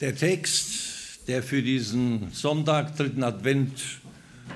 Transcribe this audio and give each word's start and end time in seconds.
Der 0.00 0.16
Text, 0.16 1.28
der 1.28 1.42
für 1.42 1.62
diesen 1.62 2.32
Sonntag, 2.32 2.96
dritten 2.96 3.22
Advent 3.22 4.00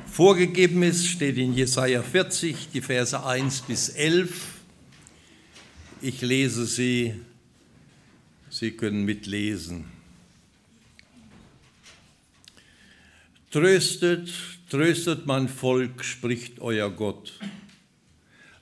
vorgegeben 0.06 0.82
ist, 0.82 1.06
steht 1.06 1.37
in 1.37 1.53
Jesaja 1.53 2.03
40, 2.03 2.71
die 2.72 2.80
Verse 2.80 3.22
1 3.22 3.60
bis 3.60 3.90
11. 3.90 4.40
Ich 6.01 6.22
lese 6.22 6.65
sie, 6.65 7.21
Sie 8.49 8.71
können 8.71 9.04
mitlesen. 9.04 9.85
Tröstet, 13.51 14.33
tröstet 14.71 15.26
mein 15.26 15.51
Volk, 15.51 16.06
spricht 16.06 16.61
euer 16.61 16.91
Gott. 16.91 17.38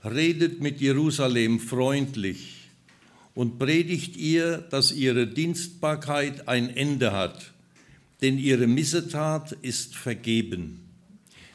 Redet 0.04 0.60
mit 0.60 0.80
Jerusalem 0.80 1.60
freundlich 1.60 2.61
und 3.34 3.58
predigt 3.58 4.16
ihr, 4.16 4.58
dass 4.58 4.92
ihre 4.92 5.26
Dienstbarkeit 5.26 6.48
ein 6.48 6.68
Ende 6.74 7.12
hat, 7.12 7.52
denn 8.20 8.38
ihre 8.38 8.66
Missetat 8.66 9.52
ist 9.62 9.96
vergeben. 9.96 10.80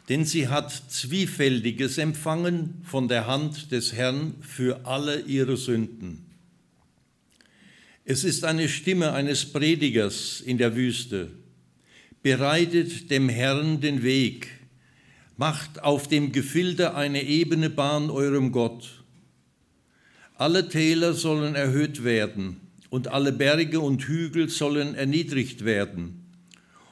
Denn 0.10 0.26
sie 0.26 0.48
hat 0.48 0.72
Zwiefältiges 0.90 1.98
empfangen 1.98 2.82
von 2.84 3.08
der 3.08 3.28
Hand 3.28 3.72
des 3.72 3.94
Herrn 3.94 4.36
für 4.42 4.86
alle 4.86 5.22
ihre 5.22 5.58
Sünden. 5.58 6.26
Es 8.06 8.24
ist 8.24 8.46
eine 8.46 8.70
Stimme 8.70 9.12
eines 9.12 9.46
Predigers 9.46 10.40
in 10.40 10.58
der 10.58 10.78
Wüste. 10.78 11.30
Bereitet 12.24 13.12
dem 13.12 13.28
Herrn 13.28 13.82
den 13.82 14.02
Weg, 14.02 14.48
macht 15.36 15.84
auf 15.84 16.08
dem 16.08 16.32
Gefilde 16.32 16.96
eine 16.96 17.24
ebene 17.24 17.70
Bahn 17.70 18.10
eurem 18.10 18.54
Gott. 18.54 18.97
Alle 20.40 20.70
Täler 20.70 21.16
sollen 21.16 21.56
erhöht 21.56 22.04
werden 22.04 22.58
und 22.92 23.08
alle 23.08 23.32
Berge 23.32 23.80
und 23.80 24.04
Hügel 24.04 24.50
sollen 24.50 24.94
erniedrigt 24.94 25.66
werden. 25.66 26.28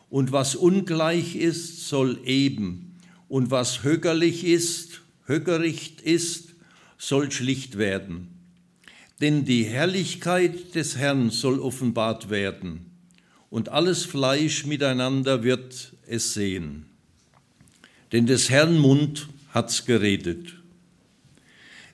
Und 0.09 0.31
was 0.31 0.56
ungleich 0.56 1.36
ist, 1.36 1.88
soll 1.88 2.20
eben, 2.25 2.95
und 3.30 3.52
was 3.52 3.83
höckerlich 3.83 4.45
ist, 4.45 5.02
höckericht 5.28 6.02
ist, 6.02 6.55
soll 6.97 7.31
schlicht 7.31 7.78
werden. 7.78 8.30
Denn 9.22 9.45
die 9.45 9.64
Herrlichkeit 9.64 10.73
des 10.73 10.98
Herrn 10.98 11.30
soll 11.30 11.59
offenbart 11.59 12.31
werden, 12.31 12.92
und 13.52 13.70
alles 13.70 14.05
Fleisch 14.05 14.66
miteinander 14.66 15.44
wird 15.44 15.94
es 16.08 16.33
sehen. 16.33 16.88
Denn 18.11 18.25
des 18.25 18.50
Herrn 18.50 18.80
Mund 18.80 19.30
hat's 19.53 19.86
geredet. 19.86 20.55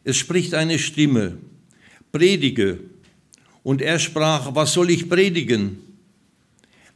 Es 0.03 0.17
spricht 0.17 0.53
eine 0.53 0.79
Stimme, 0.79 1.37
predige. 2.11 2.79
Und 3.63 3.81
er 3.81 3.99
sprach, 3.99 4.55
was 4.55 4.73
soll 4.73 4.89
ich 4.89 5.09
predigen? 5.09 5.77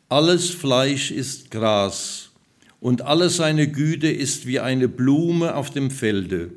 Alles 0.09 0.49
Fleisch 0.49 1.11
ist 1.11 1.51
Gras 1.51 2.31
und 2.79 3.03
alle 3.03 3.29
seine 3.29 3.67
Güte 3.67 4.07
ist 4.07 4.45
wie 4.45 4.59
eine 4.59 4.87
Blume 4.87 5.55
auf 5.55 5.69
dem 5.69 5.91
Felde. 5.91 6.51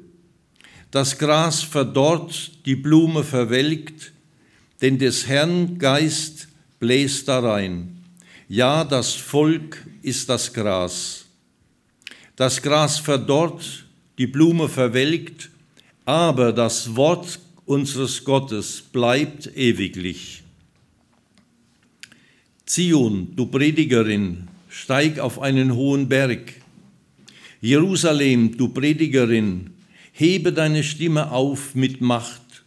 Das 0.91 1.19
Gras 1.19 1.63
verdorrt, 1.63 2.65
die 2.65 2.77
Blume 2.77 3.25
verwelkt, 3.25 4.13
denn 4.81 4.99
des 4.99 5.27
Herrn 5.27 5.79
Geist 5.79 6.49
bläst 6.81 7.29
darein. 7.29 7.99
Ja, 8.49 8.85
das 8.85 9.13
Volk 9.13 9.87
ist 10.03 10.29
das 10.29 10.53
Gras. 10.53 11.27
Das 12.37 12.63
Gras 12.63 12.99
verdorrt, 12.99 13.85
die 14.17 14.27
Blume 14.27 14.69
verwelkt, 14.69 15.51
aber 16.09 16.55
das 16.55 16.97
Wort 16.97 17.39
unseres 17.67 18.25
Gottes 18.25 18.81
bleibt 18.81 19.55
ewiglich. 19.55 20.43
Zion, 22.65 23.37
du 23.37 23.45
Predigerin, 23.45 24.49
steig 24.71 25.19
auf 25.19 25.39
einen 25.39 25.75
hohen 25.75 26.09
Berg. 26.09 26.55
Jerusalem, 27.61 28.57
du 28.57 28.71
Predigerin, 28.71 29.69
hebe 30.13 30.51
deine 30.55 30.83
Stimme 30.83 31.31
auf 31.31 31.75
mit 31.75 32.01
Macht. 32.01 32.65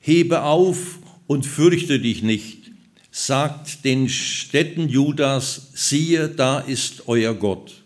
Hebe 0.00 0.44
auf 0.44 1.00
und 1.26 1.44
fürchte 1.44 2.00
dich 2.00 2.22
nicht. 2.22 2.70
Sagt 3.10 3.84
den 3.84 4.08
Städten 4.08 4.88
Judas, 4.88 5.68
siehe, 5.74 6.30
da 6.30 6.60
ist 6.60 7.08
euer 7.08 7.34
Gott. 7.34 7.82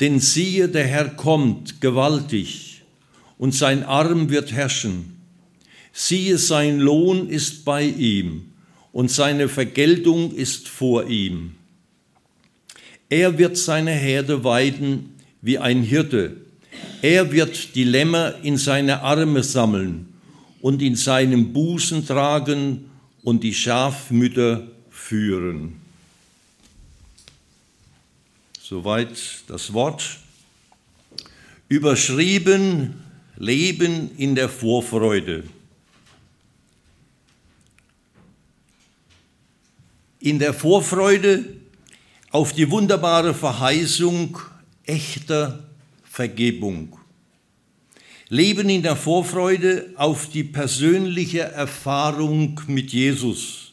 Denn 0.00 0.20
siehe, 0.20 0.68
der 0.68 0.86
Herr 0.86 1.08
kommt 1.08 1.80
gewaltig, 1.80 2.75
und 3.38 3.54
sein 3.54 3.82
Arm 3.82 4.30
wird 4.30 4.52
herrschen 4.52 5.16
siehe, 5.96 6.36
sein 6.36 6.78
Lohn 6.78 7.28
ist 7.28 7.64
bei 7.64 7.84
ihm 7.84 8.52
und 8.92 9.10
seine 9.10 9.48
Vergeltung 9.48 10.32
ist 10.32 10.68
vor 10.68 11.06
ihm. 11.08 11.54
Er 13.08 13.38
wird 13.38 13.56
seine 13.56 13.92
Herde 13.92 14.44
weiden 14.44 15.14
wie 15.40 15.58
ein 15.58 15.82
Hirte. 15.82 16.36
Er 17.00 17.32
wird 17.32 17.74
die 17.74 17.84
Lämmer 17.84 18.34
in 18.42 18.58
seine 18.58 19.02
Arme 19.02 19.42
sammeln 19.42 20.12
und 20.60 20.82
in 20.82 20.96
seinem 20.96 21.52
Busen 21.52 22.06
tragen 22.06 22.90
und 23.22 23.42
die 23.42 23.54
Schafmütter 23.54 24.66
führen. 24.90 25.80
Soweit 28.60 29.16
das 29.46 29.72
Wort. 29.72 30.18
Überschrieben 31.68 33.05
Leben 33.36 34.10
in 34.16 34.34
der 34.34 34.48
Vorfreude. 34.48 35.44
in 40.26 40.40
der 40.40 40.54
Vorfreude 40.54 41.44
auf 42.32 42.52
die 42.52 42.68
wunderbare 42.68 43.32
Verheißung 43.32 44.36
echter 44.84 45.68
Vergebung. 46.02 46.98
Leben 48.28 48.68
in 48.68 48.82
der 48.82 48.96
Vorfreude 48.96 49.92
auf 49.94 50.28
die 50.28 50.42
persönliche 50.42 51.42
Erfahrung 51.42 52.60
mit 52.66 52.92
Jesus, 52.92 53.72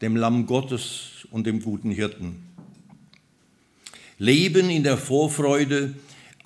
dem 0.00 0.16
Lamm 0.16 0.46
Gottes 0.46 1.24
und 1.30 1.46
dem 1.46 1.62
guten 1.62 1.92
Hirten. 1.92 2.42
Leben 4.18 4.70
in 4.70 4.82
der 4.82 4.98
Vorfreude 4.98 5.94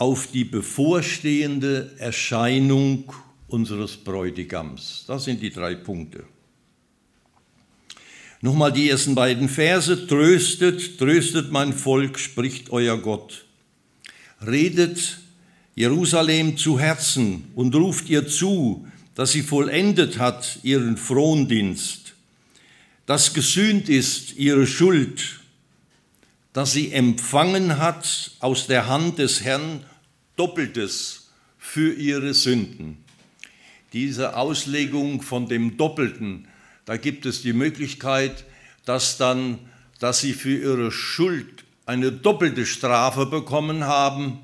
auf 0.01 0.29
die 0.29 0.45
bevorstehende 0.45 1.95
Erscheinung 1.99 3.13
unseres 3.49 3.99
Bräutigams. 3.99 5.05
Das 5.07 5.25
sind 5.25 5.43
die 5.43 5.51
drei 5.51 5.75
Punkte. 5.75 6.25
Nochmal 8.41 8.73
die 8.73 8.89
ersten 8.89 9.15
beiden 9.15 9.51
Verse. 9.51 10.07
Tröstet, 10.07 10.97
tröstet 10.99 11.53
mein 11.53 11.75
Volk, 11.75 12.19
spricht 12.19 12.71
euer 12.71 12.97
Gott. 12.97 13.45
Redet 14.45 15.19
Jerusalem 15.75 16.57
zu 16.57 16.81
Herzen 16.81 17.49
und 17.55 17.75
ruft 17.75 18.09
ihr 18.09 18.27
zu, 18.27 18.87
dass 19.15 19.33
sie 19.33 19.43
vollendet 19.43 20.19
hat 20.19 20.61
ihren 20.63 20.97
Frondienst, 20.97 22.15
dass 23.05 23.35
gesühnt 23.35 23.91
ist 23.91 24.35
ihre 24.37 24.67
Schuld, 24.67 25.41
dass 26.55 26.73
sie 26.73 26.91
empfangen 26.91 27.77
hat 27.77 28.31
aus 28.41 28.67
der 28.67 28.87
Hand 28.87 29.19
des 29.19 29.43
Herrn 29.43 29.85
Doppeltes 30.41 31.29
für 31.59 31.93
ihre 31.93 32.33
Sünden. 32.35 32.97
Diese 33.93 34.37
Auslegung 34.37 35.23
von 35.23 35.47
dem 35.47 35.77
Doppelten 35.77 36.47
da 36.91 36.97
gibt 36.97 37.25
es 37.25 37.41
die 37.41 37.53
Möglichkeit, 37.53 38.45
dass 38.85 39.17
dann, 39.17 39.61
dass 40.01 40.19
sie 40.19 40.33
für 40.33 40.57
ihre 40.57 40.91
Schuld 40.91 41.65
eine 41.87 42.11
doppelte 42.11 42.67
Strafe 42.67 43.27
bekommen 43.27 43.85
haben, 43.85 44.41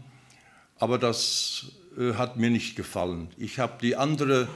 aber 0.79 0.97
das 0.99 1.73
äh, 1.99 2.15
hat 2.15 2.37
mir 2.37 2.51
nicht 2.51 2.77
gefallen. 2.77 3.31
Ich 3.37 3.59
habe 3.59 3.79
die 3.83 3.97
andere 3.97 4.47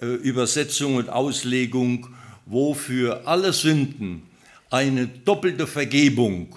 äh, 0.00 0.06
Übersetzung 0.06 0.96
und 0.96 1.10
Auslegung, 1.10 2.08
wo 2.44 2.74
für 2.74 3.28
alle 3.28 3.52
Sünden 3.52 4.24
eine 4.68 5.06
doppelte 5.06 5.68
Vergebung 5.68 6.56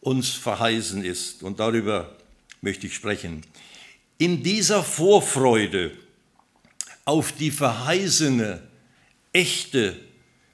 uns 0.00 0.30
verheißen 0.30 1.04
ist. 1.04 1.42
Und 1.42 1.60
darüber 1.60 2.08
möchte 2.64 2.86
ich 2.86 2.94
sprechen. 2.94 3.42
In 4.18 4.42
dieser 4.42 4.82
Vorfreude 4.82 5.92
auf 7.04 7.32
die 7.32 7.50
verheißene 7.50 8.62
echte, 9.32 9.94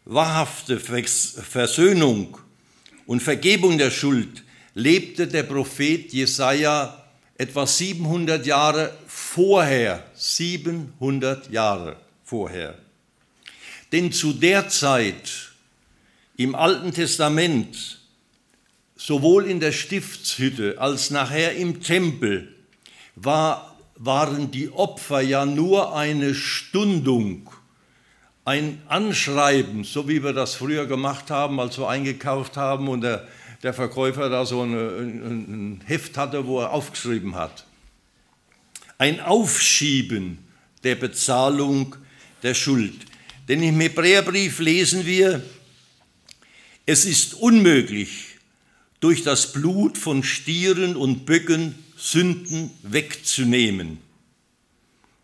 wahrhafte 0.04 0.80
Versöhnung 0.80 2.36
und 3.06 3.22
Vergebung 3.22 3.78
der 3.78 3.92
Schuld 3.92 4.42
lebte 4.74 5.28
der 5.28 5.44
Prophet 5.44 6.12
Jesaja 6.12 7.04
etwa 7.38 7.66
700 7.66 8.44
Jahre 8.44 8.92
vorher, 9.06 10.04
700 10.14 11.50
Jahre 11.50 11.96
vorher. 12.24 12.76
Denn 13.92 14.10
zu 14.10 14.32
der 14.32 14.68
Zeit 14.68 15.52
im 16.36 16.56
Alten 16.56 16.92
Testament, 16.92 17.99
sowohl 19.00 19.46
in 19.46 19.60
der 19.60 19.72
Stiftshütte 19.72 20.76
als 20.78 21.10
nachher 21.10 21.56
im 21.56 21.80
Tempel, 21.80 22.54
war, 23.16 23.76
waren 23.96 24.50
die 24.50 24.70
Opfer 24.70 25.22
ja 25.22 25.46
nur 25.46 25.96
eine 25.96 26.34
Stundung 26.34 27.50
ein 28.44 28.82
Anschreiben, 28.88 29.84
so 29.84 30.08
wie 30.08 30.22
wir 30.22 30.32
das 30.32 30.54
früher 30.54 30.86
gemacht 30.86 31.30
haben, 31.30 31.60
als 31.60 31.78
wir 31.78 31.88
eingekauft 31.88 32.56
haben 32.56 32.88
und 32.88 33.02
der, 33.02 33.26
der 33.62 33.72
Verkäufer 33.72 34.28
da 34.28 34.44
so 34.44 34.62
eine, 34.62 34.88
ein, 34.88 35.78
ein 35.78 35.80
Heft 35.86 36.16
hatte, 36.16 36.46
wo 36.46 36.60
er 36.60 36.72
aufgeschrieben 36.72 37.34
hat. 37.36 37.64
Ein 38.98 39.20
Aufschieben 39.20 40.38
der 40.84 40.94
Bezahlung 40.94 41.96
der 42.42 42.54
Schuld. 42.54 42.96
Denn 43.48 43.62
im 43.62 43.80
Hebräerbrief 43.80 44.58
lesen 44.58 45.06
wir, 45.06 45.42
es 46.86 47.04
ist 47.04 47.34
unmöglich, 47.34 48.29
durch 49.00 49.22
das 49.22 49.52
Blut 49.52 49.98
von 49.98 50.22
Stieren 50.22 50.96
und 50.96 51.26
Böcken 51.26 51.74
Sünden 51.96 52.70
wegzunehmen. 52.82 53.98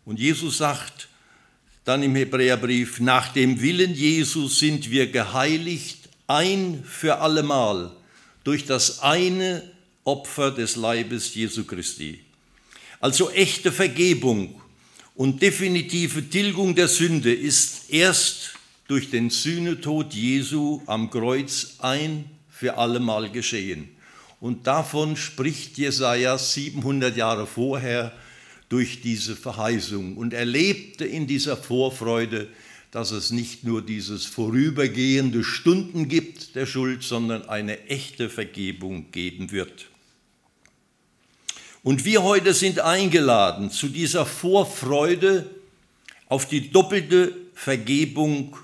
Und 0.05 0.19
Jesus 0.19 0.59
sagt 0.59 1.09
dann 1.85 2.03
im 2.03 2.15
Hebräerbrief, 2.17 3.01
nach 3.01 3.33
dem 3.33 3.61
Willen 3.61 3.95
Jesus 3.95 4.59
sind 4.59 4.91
wir 4.91 5.11
geheiligt 5.11 6.09
ein 6.27 6.83
für 6.85 7.21
allemal 7.21 7.93
durch 8.45 8.65
das 8.67 9.01
eine 9.01 9.63
Opfer 10.05 10.51
des 10.51 10.77
Leibes 10.77 11.35
Jesu 11.35 11.65
Christi. 11.65 12.21
Also 13.01 13.31
echte 13.31 13.73
Vergebung 13.73 14.61
und 15.15 15.43
definitive 15.43 16.29
Tilgung 16.29 16.75
der 16.75 16.89
Sünde 16.89 17.33
ist 17.33 17.91
erst 17.91 18.55
durch 18.89 19.11
den 19.11 19.31
Sühnetod 19.31 20.15
Jesu 20.15 20.83
am 20.87 21.11
Kreuz 21.11 21.77
ein 21.79 22.25
für 22.59 22.79
allemal 22.79 23.31
geschehen. 23.31 23.89
Und 24.41 24.67
davon 24.67 25.17
spricht 25.17 25.77
Jesaja 25.77 26.39
700 26.39 27.15
Jahre 27.15 27.47
vorher 27.47 28.13
durch 28.71 29.03
diese 29.03 29.37
Verheißung 29.37 30.17
und 30.17 30.33
er 30.33 30.47
lebte 30.47 31.05
in 31.05 31.27
dieser 31.27 31.59
Vorfreude, 31.59 32.49
dass 32.91 33.11
es 33.11 33.31
nicht 33.31 33.65
nur 33.65 33.83
dieses 33.83 34.25
vorübergehende 34.25 35.45
Stunden 35.45 36.09
gibt 36.09 36.55
der 36.55 36.65
Schuld, 36.65 37.03
sondern 37.03 37.47
eine 37.47 37.89
echte 37.89 38.31
Vergebung 38.31 39.11
geben 39.11 39.53
wird. 39.53 39.91
Und 41.83 42.07
wir 42.07 42.23
heute 42.23 42.55
sind 42.55 42.81
eingeladen 42.81 43.71
zu 43.71 43.89
dieser 43.89 44.25
Vorfreude 44.25 45.51
auf 46.29 46.49
die 46.49 46.71
doppelte 46.71 47.37
Vergebung 47.55 48.57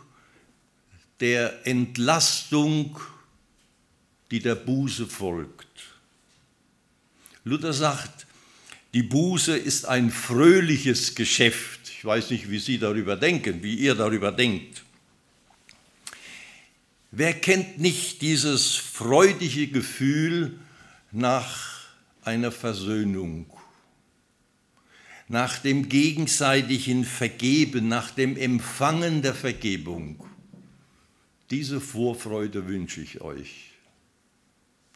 der 1.20 1.66
Entlastung, 1.66 2.98
die 4.32 4.40
der 4.40 4.54
Buße 4.54 5.06
folgt. 5.06 5.68
Luther 7.44 7.74
sagt, 7.74 8.26
die 8.94 9.02
Buße 9.02 9.54
ist 9.54 9.84
ein 9.84 10.10
fröhliches 10.10 11.14
Geschäft. 11.14 11.80
Ich 11.90 12.02
weiß 12.02 12.30
nicht, 12.30 12.50
wie 12.50 12.58
Sie 12.58 12.78
darüber 12.78 13.16
denken, 13.16 13.62
wie 13.62 13.74
ihr 13.74 13.94
darüber 13.94 14.32
denkt. 14.32 14.84
Wer 17.10 17.34
kennt 17.34 17.78
nicht 17.78 18.22
dieses 18.22 18.74
freudige 18.74 19.68
Gefühl 19.68 20.58
nach 21.10 21.82
einer 22.22 22.52
Versöhnung, 22.52 23.50
nach 25.28 25.58
dem 25.58 25.90
gegenseitigen 25.90 27.04
Vergeben, 27.04 27.86
nach 27.88 28.12
dem 28.12 28.38
Empfangen 28.38 29.20
der 29.20 29.34
Vergebung? 29.34 30.24
Diese 31.50 31.82
Vorfreude 31.82 32.66
wünsche 32.66 33.02
ich 33.02 33.20
euch, 33.20 33.71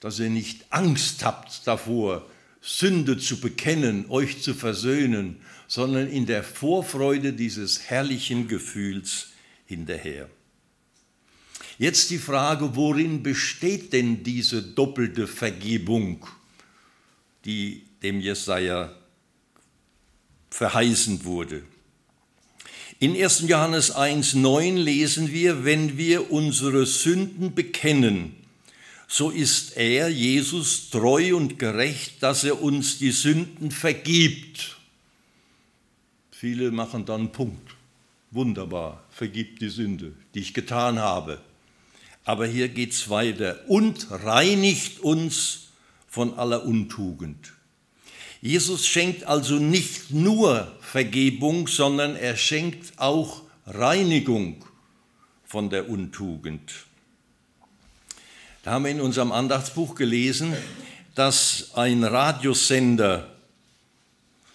dass 0.00 0.19
ihr 0.19 0.31
nicht 0.31 0.66
Angst 0.70 1.25
habt 1.25 1.66
davor, 1.66 2.26
Sünde 2.60 3.16
zu 3.19 3.40
bekennen, 3.40 4.06
euch 4.08 4.43
zu 4.43 4.52
versöhnen, 4.52 5.37
sondern 5.69 6.08
in 6.08 6.26
der 6.26 6.43
Vorfreude 6.43 7.32
dieses 7.32 7.82
herrlichen 7.82 8.48
Gefühls 8.48 9.28
hinterher. 9.66 10.28
Jetzt 11.78 12.10
die 12.10 12.19
Frage, 12.19 12.75
worin 12.75 13.22
besteht 13.22 13.93
denn 13.93 14.22
diese 14.22 14.62
doppelte 14.62 15.26
Vergebung, 15.26 16.26
die 17.44 17.82
dem 18.02 18.20
Jesaja 18.20 18.94
verheißen 20.50 21.25
wurde? 21.25 21.62
In 22.99 23.14
1. 23.14 23.44
Johannes 23.46 23.94
1,9 23.94 24.75
lesen 24.76 25.31
wir, 25.31 25.66
wenn 25.66 25.99
wir 25.99 26.32
unsere 26.32 26.87
Sünden 26.87 27.54
bekennen, 27.54 28.34
so 29.08 29.30
ist 29.30 29.76
er, 29.76 30.08
Jesus, 30.08 30.90
treu 30.90 31.36
und 31.36 31.58
gerecht, 31.58 32.22
dass 32.22 32.44
er 32.44 32.62
uns 32.62 32.98
die 32.98 33.12
Sünden 33.12 33.70
vergibt. 33.70 34.76
Viele 36.30 36.70
machen 36.70 37.04
dann 37.04 37.32
Punkt. 37.32 37.74
Wunderbar, 38.32 39.04
vergibt 39.10 39.62
die 39.62 39.68
Sünde, 39.68 40.12
die 40.34 40.40
ich 40.40 40.52
getan 40.52 40.98
habe. 40.98 41.40
Aber 42.24 42.46
hier 42.46 42.68
geht 42.68 42.92
es 42.92 43.08
weiter. 43.08 43.60
Und 43.68 44.08
reinigt 44.10 45.00
uns 45.00 45.68
von 46.08 46.34
aller 46.34 46.64
Untugend. 46.64 47.52
Jesus 48.42 48.86
schenkt 48.86 49.24
also 49.24 49.54
nicht 49.54 50.10
nur 50.10 50.76
Vergebung, 50.80 51.68
sondern 51.68 52.16
er 52.16 52.36
schenkt 52.36 52.98
auch 52.98 53.42
Reinigung 53.66 54.64
von 55.44 55.70
der 55.70 55.88
Untugend. 55.88 56.72
Da 58.66 58.72
haben 58.72 58.84
wir 58.84 58.90
in 58.90 59.00
unserem 59.00 59.30
Andachtsbuch 59.30 59.94
gelesen, 59.94 60.52
dass 61.14 61.70
ein 61.74 62.02
Radiosender 62.02 63.28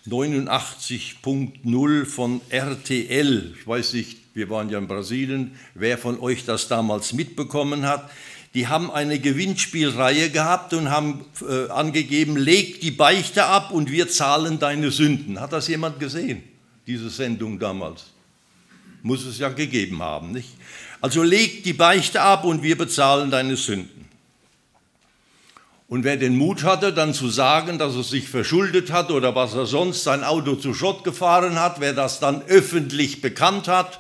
89.0 0.05 2.05
von 2.05 2.41
RTL, 2.49 3.53
ich 3.57 3.65
weiß 3.65 3.93
nicht, 3.93 4.17
wir 4.33 4.49
waren 4.49 4.69
ja 4.69 4.79
in 4.79 4.89
Brasilien, 4.89 5.57
wer 5.75 5.97
von 5.97 6.19
euch 6.19 6.43
das 6.43 6.67
damals 6.67 7.13
mitbekommen 7.13 7.85
hat, 7.85 8.11
die 8.53 8.67
haben 8.67 8.91
eine 8.91 9.17
Gewinnspielreihe 9.17 10.29
gehabt 10.29 10.73
und 10.73 10.89
haben 10.89 11.23
äh, 11.49 11.69
angegeben, 11.69 12.35
leg 12.35 12.81
die 12.81 12.91
Beichte 12.91 13.45
ab 13.45 13.71
und 13.71 13.91
wir 13.91 14.09
zahlen 14.09 14.59
deine 14.59 14.91
Sünden. 14.91 15.39
Hat 15.39 15.53
das 15.53 15.69
jemand 15.69 16.01
gesehen, 16.01 16.43
diese 16.85 17.09
Sendung 17.09 17.59
damals? 17.59 18.07
Muss 19.03 19.23
es 19.23 19.37
ja 19.37 19.47
gegeben 19.47 20.01
haben, 20.01 20.33
nicht? 20.33 20.49
Also 20.99 21.23
leg 21.23 21.63
die 21.63 21.71
Beichte 21.71 22.21
ab 22.21 22.43
und 22.43 22.61
wir 22.61 22.77
bezahlen 22.77 23.31
deine 23.31 23.55
Sünden. 23.55 24.00
Und 25.91 26.05
wer 26.05 26.15
den 26.15 26.37
Mut 26.37 26.63
hatte, 26.63 26.93
dann 26.93 27.13
zu 27.13 27.27
sagen, 27.27 27.77
dass 27.77 27.97
er 27.97 28.03
sich 28.03 28.29
verschuldet 28.29 28.93
hat 28.93 29.11
oder 29.11 29.35
was 29.35 29.55
er 29.55 29.65
sonst 29.65 30.05
sein 30.05 30.23
Auto 30.23 30.55
zu 30.55 30.73
Schrott 30.73 31.03
gefahren 31.03 31.59
hat, 31.59 31.81
wer 31.81 31.91
das 31.91 32.21
dann 32.21 32.43
öffentlich 32.43 33.19
bekannt 33.19 33.67
hat, 33.67 33.99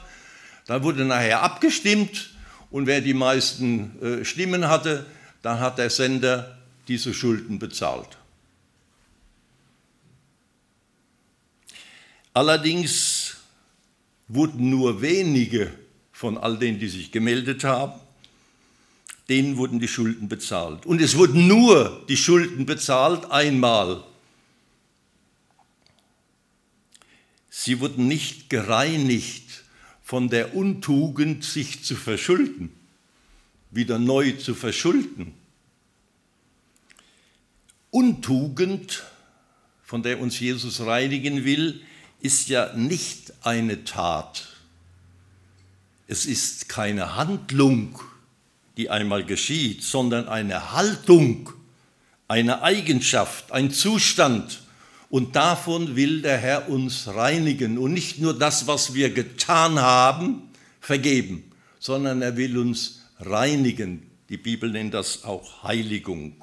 dann 0.67 0.83
wurde 0.83 1.03
nachher 1.03 1.43
abgestimmt 1.43 2.29
und 2.69 2.87
wer 2.87 3.01
die 3.01 3.13
meisten 3.13 4.01
äh, 4.01 4.23
Stimmen 4.23 4.69
hatte, 4.69 5.05
dann 5.41 5.59
hat 5.59 5.79
der 5.79 5.89
Sender 5.89 6.57
diese 6.87 7.13
Schulden 7.13 7.59
bezahlt. 7.59 8.17
Allerdings 12.33 13.35
wurden 14.29 14.69
nur 14.69 15.01
wenige 15.01 15.73
von 16.13 16.37
all 16.37 16.57
denen, 16.57 16.79
die 16.79 16.87
sich 16.87 17.11
gemeldet 17.11 17.65
haben, 17.65 17.99
denen 19.29 19.57
wurden 19.57 19.79
die 19.79 19.87
Schulden 19.87 20.27
bezahlt. 20.27 20.85
Und 20.85 21.01
es 21.01 21.17
wurden 21.17 21.47
nur 21.47 22.05
die 22.09 22.17
Schulden 22.17 22.65
bezahlt 22.65 23.31
einmal. 23.31 24.03
Sie 27.49 27.79
wurden 27.79 28.07
nicht 28.07 28.49
gereinigt 28.49 29.63
von 30.03 30.29
der 30.29 30.55
Untugend, 30.55 31.43
sich 31.43 31.83
zu 31.83 31.95
verschulden, 31.95 32.71
wieder 33.69 33.99
neu 33.99 34.31
zu 34.31 34.55
verschulden. 34.55 35.33
Untugend, 37.91 39.03
von 39.83 40.01
der 40.01 40.19
uns 40.19 40.39
Jesus 40.39 40.81
reinigen 40.81 41.43
will, 41.43 41.81
ist 42.21 42.49
ja 42.49 42.73
nicht 42.73 43.33
eine 43.41 43.83
Tat. 43.83 44.47
Es 46.07 46.25
ist 46.25 46.69
keine 46.69 47.15
Handlung, 47.15 47.99
die 48.81 48.89
einmal 48.89 49.23
geschieht, 49.23 49.83
sondern 49.83 50.27
eine 50.27 50.71
Haltung, 50.73 51.51
eine 52.27 52.63
Eigenschaft, 52.63 53.51
ein 53.51 53.69
Zustand. 53.69 54.63
Und 55.11 55.35
davon 55.35 55.95
will 55.95 56.23
der 56.23 56.37
Herr 56.37 56.67
uns 56.67 57.07
reinigen 57.07 57.77
und 57.77 57.93
nicht 57.93 58.17
nur 58.17 58.33
das, 58.37 58.65
was 58.65 58.95
wir 58.95 59.11
getan 59.13 59.79
haben, 59.79 60.49
vergeben, 60.79 61.43
sondern 61.77 62.23
er 62.23 62.37
will 62.37 62.57
uns 62.57 63.01
reinigen. 63.19 64.01
Die 64.29 64.37
Bibel 64.37 64.71
nennt 64.71 64.95
das 64.95 65.25
auch 65.25 65.61
Heiligung. 65.61 66.33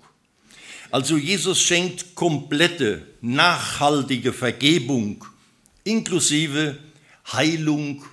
Also 0.93 1.17
Jesus 1.17 1.61
schenkt 1.61 2.15
komplette, 2.15 3.05
nachhaltige 3.21 4.33
Vergebung 4.33 5.25
inklusive 5.83 6.79
Heilung 7.33 8.05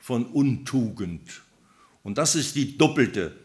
von 0.00 0.26
Untugend. 0.26 1.42
Und 2.02 2.18
das 2.18 2.34
ist 2.34 2.56
die 2.56 2.76
doppelte 2.76 3.36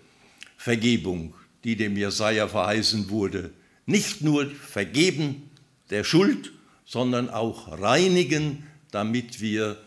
Vergebung, 0.65 1.36
die 1.63 1.75
dem 1.75 1.95
Jesaja 1.95 2.48
verheißen 2.48 3.12
wurde. 3.12 3.51
Nicht 3.86 4.22
nur 4.22 4.50
vergeben 4.50 5.51
der 5.91 6.03
Schuld, 6.03 6.53
sondern 6.88 7.29
auch 7.29 7.79
reinigen, 7.79 8.65
damit 8.89 9.41
wir 9.41 9.79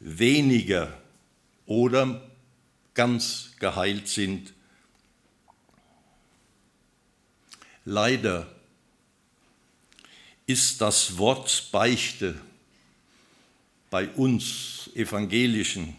weniger 0.00 0.92
oder 1.66 2.20
ganz 2.94 3.52
geheilt 3.60 4.08
sind. 4.08 4.52
Leider 7.84 8.52
ist 10.48 10.80
das 10.80 11.16
Wort 11.16 11.68
Beichte 11.70 12.34
bei 13.88 14.08
uns 14.08 14.90
Evangelischen 14.96 15.96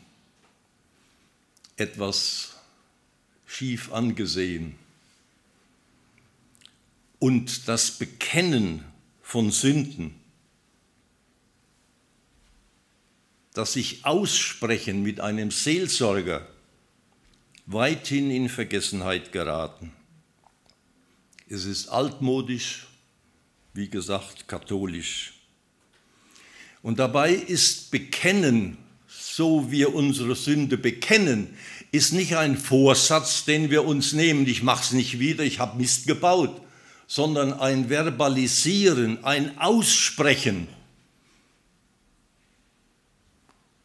etwas 1.78 2.55
schief 3.56 3.94
angesehen. 3.94 4.76
Und 7.20 7.70
das 7.70 7.92
Bekennen 7.92 8.84
von 9.22 9.50
Sünden, 9.50 10.14
das 13.54 13.74
sich 13.74 14.04
aussprechen 14.04 15.04
mit 15.04 15.22
einem 15.22 15.52
Seelsorger, 15.52 16.46
weithin 17.66 18.30
in 18.30 18.50
Vergessenheit 18.50 19.32
geraten. 19.32 19.94
Es 21.48 21.64
ist 21.64 21.88
altmodisch, 21.88 22.88
wie 23.74 23.90
gesagt, 23.90 24.50
katholisch. 24.50 25.34
Und 26.82 27.00
dabei 27.00 27.34
ist 27.34 27.90
Bekennen, 27.90 28.78
so 29.08 29.72
wir 29.72 29.96
unsere 29.96 30.36
Sünde 30.36 30.78
bekennen, 30.78 31.58
ist 31.96 32.14
nicht 32.14 32.36
ein 32.36 32.58
Vorsatz, 32.58 33.46
den 33.46 33.70
wir 33.70 33.86
uns 33.86 34.14
nehmen, 34.14 34.48
ich 34.48 34.64
mache 34.64 34.84
es 34.84 34.92
nicht 34.92 35.20
wieder, 35.20 35.44
ich 35.44 35.60
habe 35.60 35.78
Mist 35.78 36.08
gebaut, 36.08 36.62
sondern 37.08 37.54
ein 37.54 37.90
Verbalisieren, 37.90 39.24
ein 39.24 39.58
Aussprechen. 39.58 40.68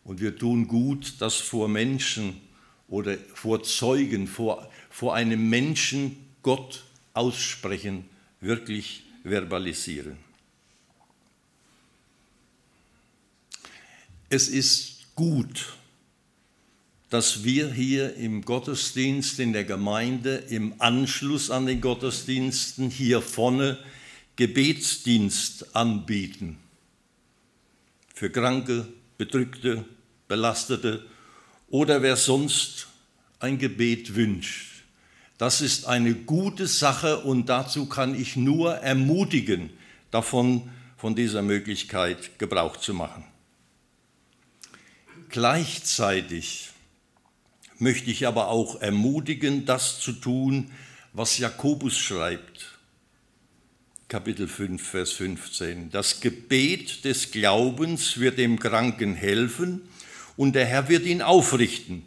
Und 0.05 0.21
wir 0.21 0.37
tun 0.37 0.67
gut, 0.67 1.15
das 1.21 1.37
vor 1.37 1.69
Menschen 1.69 2.41
oder 2.89 3.17
vor 3.35 3.63
Zeugen, 3.63 4.27
vor, 4.27 4.69
vor 4.91 5.15
einem 5.15 5.49
Menschen 5.49 6.17
Gott 6.43 6.85
aussprechen, 7.13 8.05
wirklich 8.41 9.05
verbalisieren. 9.23 10.17
Es 14.29 14.49
ist 14.49 15.15
gut, 15.15 15.75
dass 17.11 17.43
wir 17.43 17.73
hier 17.73 18.15
im 18.15 18.43
Gottesdienst 18.43 19.41
in 19.41 19.53
der 19.53 19.65
Gemeinde 19.65 20.37
im 20.49 20.75
Anschluss 20.79 21.51
an 21.51 21.67
den 21.67 21.81
Gottesdiensten 21.81 22.89
hier 22.89 23.21
vorne 23.21 23.79
Gebetsdienst 24.37 25.75
anbieten. 25.75 26.59
Für 28.15 28.31
Kranke, 28.31 28.87
Bedrückte, 29.19 29.85
Belastete 30.29 31.05
oder 31.69 32.01
wer 32.01 32.17
sonst 32.17 32.87
ein 33.41 33.59
Gebet 33.59 34.15
wünscht. 34.15 34.85
Das 35.37 35.61
ist 35.61 35.87
eine 35.87 36.15
gute 36.15 36.67
Sache 36.69 37.19
und 37.19 37.49
dazu 37.49 37.87
kann 37.87 38.15
ich 38.15 38.37
nur 38.37 38.75
ermutigen, 38.77 39.71
davon, 40.11 40.71
von 40.97 41.15
dieser 41.15 41.43
Möglichkeit 41.43 42.39
Gebrauch 42.39 42.77
zu 42.77 42.93
machen. 42.93 43.25
Gleichzeitig 45.31 46.70
möchte 47.81 48.11
ich 48.11 48.27
aber 48.27 48.49
auch 48.49 48.81
ermutigen, 48.81 49.67
das 49.67 50.01
zu 50.01 50.13
tun, 50.13 50.71
was 51.13 51.39
Jakobus 51.39 51.99
schreibt. 51.99 52.79
Kapitel 54.09 54.49
5, 54.49 54.83
Vers 54.83 55.13
15. 55.13 55.91
Das 55.91 56.21
Gebet 56.21 57.05
des 57.05 57.31
Glaubens 57.31 58.19
wird 58.19 58.39
dem 58.39 58.59
Kranken 58.59 59.15
helfen 59.15 59.83
und 60.37 60.55
der 60.55 60.67
Herr 60.67 60.89
wird 60.89 61.07
ihn 61.07 61.23
aufrichten. 61.23 62.03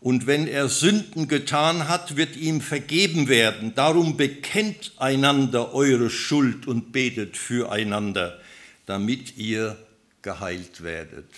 Und 0.00 0.26
wenn 0.26 0.46
er 0.46 0.68
Sünden 0.68 1.26
getan 1.26 1.88
hat, 1.88 2.16
wird 2.16 2.36
ihm 2.36 2.60
vergeben 2.60 3.28
werden. 3.28 3.74
Darum 3.74 4.16
bekennt 4.16 4.92
einander 4.98 5.74
eure 5.74 6.10
Schuld 6.10 6.68
und 6.68 6.92
betet 6.92 7.36
füreinander, 7.36 8.38
damit 8.86 9.36
ihr 9.36 9.76
geheilt 10.22 10.82
werdet. 10.82 11.28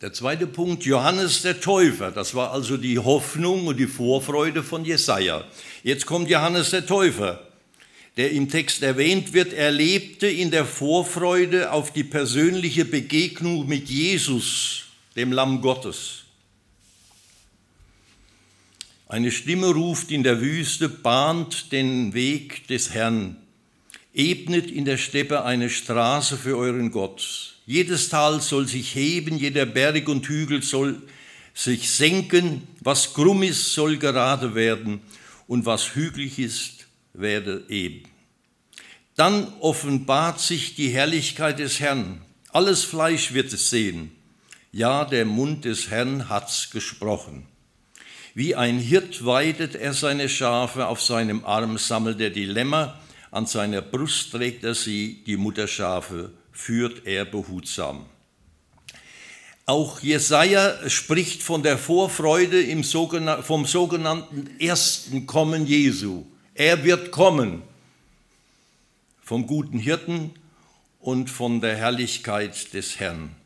Der 0.00 0.12
zweite 0.12 0.46
Punkt, 0.46 0.84
Johannes 0.84 1.42
der 1.42 1.60
Täufer. 1.60 2.10
Das 2.10 2.34
war 2.34 2.52
also 2.52 2.76
die 2.76 2.98
Hoffnung 2.98 3.66
und 3.66 3.78
die 3.78 3.86
Vorfreude 3.86 4.62
von 4.62 4.84
Jesaja. 4.84 5.44
Jetzt 5.82 6.06
kommt 6.06 6.30
Johannes 6.30 6.70
der 6.70 6.86
Täufer 6.86 7.48
der 8.18 8.32
im 8.32 8.48
Text 8.48 8.82
erwähnt 8.82 9.32
wird, 9.32 9.52
erlebte 9.52 10.26
in 10.26 10.50
der 10.50 10.66
Vorfreude 10.66 11.70
auf 11.70 11.92
die 11.92 12.02
persönliche 12.02 12.84
Begegnung 12.84 13.68
mit 13.68 13.88
Jesus, 13.88 14.86
dem 15.14 15.30
Lamm 15.30 15.60
Gottes. 15.60 16.24
Eine 19.06 19.30
Stimme 19.30 19.68
ruft 19.68 20.10
in 20.10 20.24
der 20.24 20.40
Wüste, 20.40 20.88
bahnt 20.88 21.70
den 21.70 22.12
Weg 22.12 22.66
des 22.66 22.90
Herrn, 22.92 23.36
ebnet 24.18 24.70
in 24.70 24.84
der 24.84 24.98
Steppe 24.98 25.44
eine 25.44 25.70
Straße 25.70 26.36
für 26.36 26.58
euren 26.58 26.90
Gott. 26.90 27.54
Jedes 27.66 28.08
Tal 28.08 28.40
soll 28.40 28.66
sich 28.66 28.94
heben, 28.94 29.38
jeder 29.38 29.64
Berg 29.64 30.08
und 30.08 30.26
Hügel 30.28 30.62
soll 30.62 31.00
sich 31.54 31.90
senken, 31.90 32.66
was 32.80 33.14
krumm 33.14 33.42
ist, 33.42 33.72
soll 33.72 33.96
gerade 33.96 34.54
werden 34.54 35.00
und 35.46 35.66
was 35.66 35.94
hügelig 35.94 36.38
ist, 36.38 36.88
werde 37.14 37.64
eben. 37.68 38.02
Dann 39.14 39.52
offenbart 39.60 40.40
sich 40.40 40.74
die 40.74 40.88
Herrlichkeit 40.88 41.58
des 41.58 41.80
Herrn. 41.80 42.20
Alles 42.50 42.84
Fleisch 42.84 43.32
wird 43.34 43.52
es 43.52 43.70
sehen. 43.70 44.12
Ja, 44.72 45.04
der 45.04 45.24
Mund 45.24 45.64
des 45.64 45.90
Herrn 45.90 46.28
hat's 46.28 46.70
gesprochen. 46.70 47.46
Wie 48.34 48.54
ein 48.54 48.78
Hirt 48.78 49.24
weidet 49.24 49.74
er 49.74 49.94
seine 49.94 50.28
Schafe, 50.28 50.86
auf 50.86 51.02
seinem 51.02 51.44
Arm 51.44 51.78
sammelt 51.78 52.20
er 52.20 52.30
die 52.30 52.44
Lämmer, 52.44 53.00
an 53.30 53.46
seiner 53.46 53.82
Brust 53.82 54.32
trägt 54.32 54.64
er 54.64 54.74
sie, 54.74 55.22
die 55.26 55.36
Mutterschafe 55.36 56.32
führt 56.52 57.06
er 57.06 57.24
behutsam. 57.24 58.06
Auch 59.66 60.00
Jesaja 60.00 60.88
spricht 60.88 61.42
von 61.42 61.62
der 61.62 61.76
Vorfreude 61.76 62.64
vom 63.42 63.66
sogenannten 63.66 64.48
ersten 64.58 65.26
Kommen 65.26 65.66
Jesu. 65.66 66.24
Er 66.54 66.84
wird 66.84 67.10
kommen 67.10 67.62
vom 69.22 69.46
guten 69.46 69.78
Hirten 69.78 70.30
und 71.00 71.28
von 71.28 71.60
der 71.60 71.76
Herrlichkeit 71.76 72.72
des 72.72 72.98
Herrn. 72.98 73.36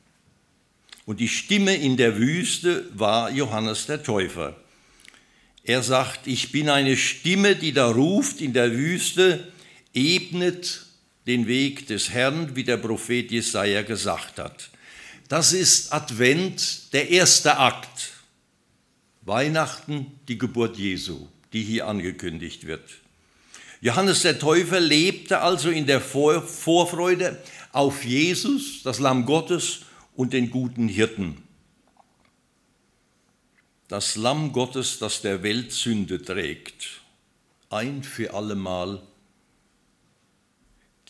Und 1.07 1.19
die 1.19 1.29
Stimme 1.29 1.75
in 1.75 1.97
der 1.97 2.17
Wüste 2.19 2.87
war 2.95 3.31
Johannes 3.31 3.87
der 3.87 4.05
Täufer. 4.05 4.57
Er 5.65 5.83
sagt, 5.83 6.29
ich 6.29 6.53
bin 6.53 6.69
eine 6.69 6.97
Stimme, 6.97 7.57
die 7.57 7.73
da 7.73 7.91
ruft 7.91 8.41
in 8.41 8.53
der 8.53 8.71
Wüste, 8.73 9.51
ebnet 9.95 10.87
den 11.27 11.47
Weg 11.47 11.87
des 11.87 12.11
Herrn, 12.11 12.57
wie 12.57 12.65
der 12.65 12.77
Prophet 12.77 13.31
Jesaja 13.31 13.83
gesagt 13.83 14.39
hat. 14.39 14.71
Das 15.29 15.53
ist 15.53 15.93
Advent, 15.93 16.93
der 16.93 17.09
erste 17.11 17.57
Akt. 17.59 18.13
Weihnachten, 19.23 20.07
die 20.27 20.37
Geburt 20.37 20.77
Jesu, 20.77 21.29
die 21.53 21.63
hier 21.63 21.87
angekündigt 21.87 22.67
wird. 22.67 22.83
Johannes 23.81 24.23
der 24.23 24.39
Täufer 24.39 24.81
lebte 24.81 25.41
also 25.41 25.71
in 25.71 25.87
der 25.87 26.01
Vorfreude 26.01 27.43
auf 27.73 28.05
Jesus, 28.05 28.83
das 28.83 28.99
Lamm 28.99 29.27
Gottes 29.27 29.83
und 30.15 30.33
den 30.33 30.51
guten 30.51 30.89
Hirten. 30.89 31.43
Das 33.89 34.17
Lamm 34.17 34.53
Gottes, 34.53 34.99
das 34.99 35.23
der 35.23 35.43
Welt 35.43 35.73
Sünde 35.73 36.23
trägt, 36.23 37.01
ein 37.71 38.03
für 38.03 38.35
allemal. 38.35 39.03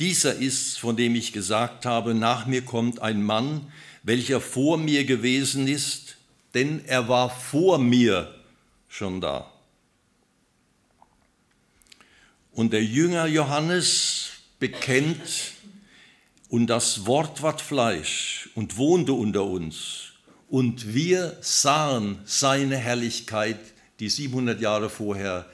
Dieser 0.03 0.35
ist, 0.35 0.81
von 0.81 0.97
dem 0.97 1.15
ich 1.15 1.33
gesagt 1.33 1.87
habe, 1.87 2.13
nach 2.13 2.47
mir 2.47 2.63
kommt 2.63 3.01
ein 3.01 3.23
Mann, 3.23 3.73
welcher 4.03 4.41
vor 4.41 4.77
mir 4.77 5.05
gewesen 5.05 5.69
ist, 5.69 6.17
denn 6.55 6.85
er 6.87 7.07
war 7.07 7.31
vor 7.31 7.79
mir 7.79 8.35
schon 8.89 9.21
da. 9.21 9.49
Und 12.51 12.73
der 12.73 12.83
Jünger 12.83 13.27
Johannes 13.27 14.31
bekennt, 14.59 15.53
und 16.49 16.67
das 16.67 17.07
Wort 17.07 17.41
ward 17.41 17.61
Fleisch 17.61 18.51
und 18.57 18.79
wohnte 18.79 19.13
unter 19.13 19.45
uns. 19.45 20.15
Und 20.49 20.95
wir 20.95 21.39
sahen 21.43 22.19
seine 22.25 22.77
Herrlichkeit, 22.77 23.61
die 24.01 24.09
700 24.09 24.61
Jahre 24.61 24.91
vorher 24.91 25.47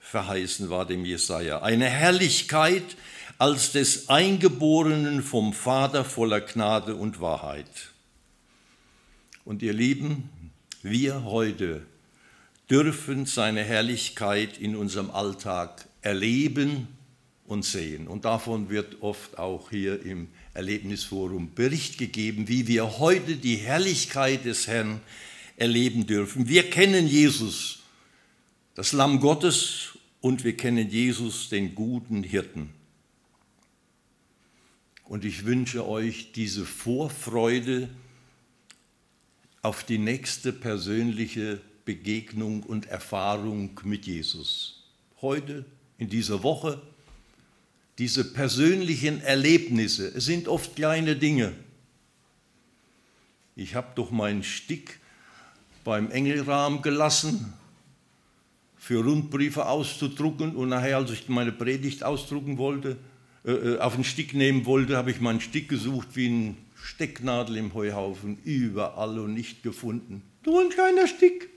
verheißen 0.00 0.70
war 0.70 0.86
dem 0.86 1.04
Jesaja. 1.04 1.62
Eine 1.62 1.86
Herrlichkeit 1.86 2.96
als 3.42 3.72
des 3.72 4.08
Eingeborenen 4.08 5.20
vom 5.20 5.52
Vater 5.52 6.04
voller 6.04 6.42
Gnade 6.42 6.94
und 6.94 7.20
Wahrheit. 7.20 7.90
Und 9.44 9.62
ihr 9.62 9.72
Lieben, 9.72 10.30
wir 10.84 11.24
heute 11.24 11.84
dürfen 12.70 13.26
seine 13.26 13.64
Herrlichkeit 13.64 14.58
in 14.58 14.76
unserem 14.76 15.10
Alltag 15.10 15.88
erleben 16.02 16.86
und 17.44 17.64
sehen. 17.64 18.06
Und 18.06 18.26
davon 18.26 18.70
wird 18.70 19.02
oft 19.02 19.36
auch 19.38 19.70
hier 19.70 20.00
im 20.06 20.28
Erlebnisforum 20.54 21.52
Bericht 21.52 21.98
gegeben, 21.98 22.46
wie 22.46 22.68
wir 22.68 23.00
heute 23.00 23.34
die 23.34 23.56
Herrlichkeit 23.56 24.44
des 24.44 24.68
Herrn 24.68 25.00
erleben 25.56 26.06
dürfen. 26.06 26.48
Wir 26.48 26.70
kennen 26.70 27.08
Jesus, 27.08 27.80
das 28.76 28.92
Lamm 28.92 29.18
Gottes, 29.18 29.98
und 30.20 30.44
wir 30.44 30.56
kennen 30.56 30.88
Jesus, 30.88 31.48
den 31.48 31.74
guten 31.74 32.22
Hirten. 32.22 32.81
Und 35.04 35.24
ich 35.24 35.44
wünsche 35.44 35.86
euch 35.86 36.32
diese 36.32 36.64
Vorfreude 36.64 37.88
auf 39.62 39.84
die 39.84 39.98
nächste 39.98 40.52
persönliche 40.52 41.60
Begegnung 41.84 42.62
und 42.62 42.86
Erfahrung 42.86 43.78
mit 43.84 44.06
Jesus. 44.06 44.82
Heute, 45.20 45.64
in 45.98 46.08
dieser 46.08 46.42
Woche, 46.42 46.80
diese 47.98 48.32
persönlichen 48.32 49.20
Erlebnisse, 49.20 50.08
es 50.08 50.24
sind 50.24 50.48
oft 50.48 50.74
kleine 50.74 51.16
Dinge. 51.16 51.52
Ich 53.54 53.74
habe 53.74 53.88
doch 53.94 54.10
meinen 54.10 54.42
Stick 54.42 54.98
beim 55.84 56.10
Engelrahmen 56.10 56.82
gelassen, 56.82 57.52
für 58.78 59.04
Rundbriefe 59.04 59.66
auszudrucken 59.66 60.56
und 60.56 60.70
nachher, 60.70 60.96
als 60.96 61.12
ich 61.12 61.28
meine 61.28 61.52
Predigt 61.52 62.02
ausdrucken 62.02 62.58
wollte, 62.58 62.96
äh, 63.44 63.50
äh, 63.50 63.78
auf 63.78 63.94
den 63.94 64.04
Stick 64.04 64.34
nehmen 64.34 64.66
wollte, 64.66 64.96
habe 64.96 65.10
ich 65.10 65.20
meinen 65.20 65.40
Stick 65.40 65.68
gesucht 65.68 66.08
wie 66.14 66.28
ein 66.28 66.56
Stecknadel 66.76 67.56
im 67.56 67.74
Heuhaufen, 67.74 68.38
überall 68.44 69.18
und 69.18 69.34
nicht 69.34 69.62
gefunden. 69.62 70.22
Nur 70.44 70.60
ein 70.60 70.70
kleiner 70.70 71.06
Stick. 71.06 71.48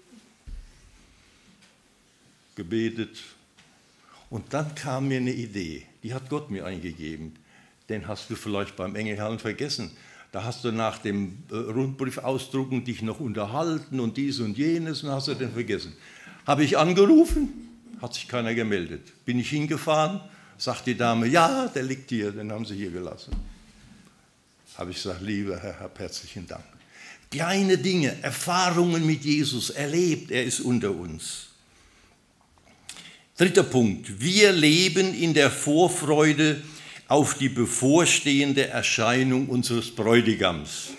Gebetet. 2.55 3.23
Und 4.29 4.53
dann 4.53 4.73
kam 4.75 5.07
mir 5.07 5.17
eine 5.17 5.33
Idee, 5.33 5.83
die 6.03 6.13
hat 6.13 6.29
Gott 6.29 6.49
mir 6.49 6.65
eingegeben. 6.65 7.33
Den 7.89 8.07
hast 8.07 8.29
du 8.29 8.35
vielleicht 8.35 8.75
beim 8.75 8.95
Engelherrn 8.95 9.39
vergessen. 9.39 9.91
Da 10.31 10.43
hast 10.43 10.63
du 10.63 10.71
nach 10.71 10.97
dem 10.97 11.37
äh, 11.51 11.55
Rundbrief 11.55 12.17
ausdrucken 12.17 12.83
dich 12.83 13.01
noch 13.01 13.19
unterhalten 13.19 13.99
und 13.99 14.17
dies 14.17 14.39
und 14.39 14.57
jenes 14.57 15.03
und 15.03 15.11
hast 15.11 15.27
du 15.27 15.33
den 15.33 15.51
vergessen. 15.51 15.93
Habe 16.45 16.63
ich 16.63 16.77
angerufen, 16.77 17.49
hat 18.01 18.15
sich 18.15 18.27
keiner 18.27 18.53
gemeldet. 18.53 19.13
Bin 19.25 19.39
ich 19.39 19.49
hingefahren, 19.49 20.19
Sagt 20.57 20.87
die 20.87 20.95
Dame, 20.95 21.27
ja, 21.27 21.67
der 21.67 21.83
liegt 21.83 22.09
hier, 22.09 22.31
den 22.31 22.51
haben 22.51 22.65
sie 22.65 22.75
hier 22.75 22.91
gelassen. 22.91 23.35
Habe 24.77 24.91
ich 24.91 24.97
gesagt, 24.97 25.21
lieber 25.21 25.59
Herr, 25.59 25.79
hab 25.79 25.99
herzlichen 25.99 26.47
Dank. 26.47 26.63
Kleine 27.29 27.77
Dinge, 27.77 28.15
Erfahrungen 28.21 29.05
mit 29.05 29.23
Jesus 29.23 29.69
erlebt, 29.69 30.31
er 30.31 30.43
ist 30.43 30.61
unter 30.61 30.91
uns. 30.91 31.47
Dritter 33.37 33.63
Punkt, 33.63 34.21
wir 34.21 34.53
leben 34.53 35.13
in 35.13 35.33
der 35.33 35.51
Vorfreude 35.51 36.61
auf 37.07 37.37
die 37.37 37.49
bevorstehende 37.49 38.67
Erscheinung 38.67 39.49
unseres 39.49 39.93
Bräutigams. 39.93 40.91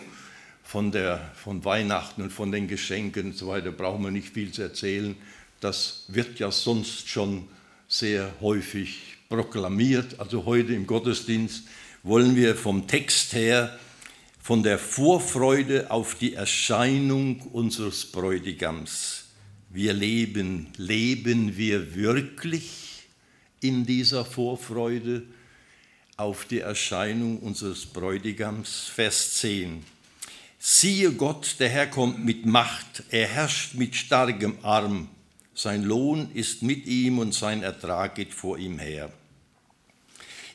Von, 0.62 0.92
der, 0.92 1.32
von 1.34 1.64
Weihnachten 1.64 2.22
und 2.22 2.30
von 2.30 2.52
den 2.52 2.68
Geschenken 2.68 3.26
und 3.26 3.36
so 3.36 3.48
weiter 3.48 3.70
brauchen 3.70 4.02
wir 4.02 4.10
nicht 4.10 4.34
viel 4.34 4.52
zu 4.52 4.62
erzählen. 4.62 5.16
Das 5.60 6.04
wird 6.08 6.38
ja 6.38 6.50
sonst 6.50 7.08
schon 7.08 7.48
sehr 7.88 8.32
häufig 8.40 9.15
proklamiert. 9.28 10.18
Also 10.20 10.44
heute 10.44 10.74
im 10.74 10.86
Gottesdienst 10.86 11.64
wollen 12.02 12.36
wir 12.36 12.54
vom 12.54 12.86
Text 12.86 13.32
her 13.32 13.78
von 14.40 14.62
der 14.62 14.78
Vorfreude 14.78 15.90
auf 15.90 16.14
die 16.14 16.34
Erscheinung 16.34 17.40
unseres 17.52 18.06
Bräutigams. 18.06 19.24
Wir 19.70 19.92
leben, 19.92 20.68
leben 20.76 21.56
wir 21.56 21.96
wirklich 21.96 23.08
in 23.60 23.84
dieser 23.84 24.24
Vorfreude 24.24 25.24
auf 26.16 26.44
die 26.44 26.60
Erscheinung 26.60 27.40
unseres 27.40 27.86
Bräutigams? 27.86 28.90
Vers 28.94 29.34
10. 29.34 29.82
Siehe 30.58 31.12
Gott, 31.12 31.56
der 31.58 31.68
Herr 31.68 31.88
kommt 31.88 32.24
mit 32.24 32.46
Macht, 32.46 33.02
er 33.10 33.26
herrscht 33.26 33.74
mit 33.74 33.94
starkem 33.94 34.58
Arm. 34.62 35.08
Sein 35.54 35.82
Lohn 35.82 36.30
ist 36.34 36.62
mit 36.62 36.86
ihm 36.86 37.18
und 37.18 37.34
sein 37.34 37.62
Ertrag 37.62 38.14
geht 38.14 38.32
vor 38.32 38.58
ihm 38.58 38.78
her. 38.78 39.12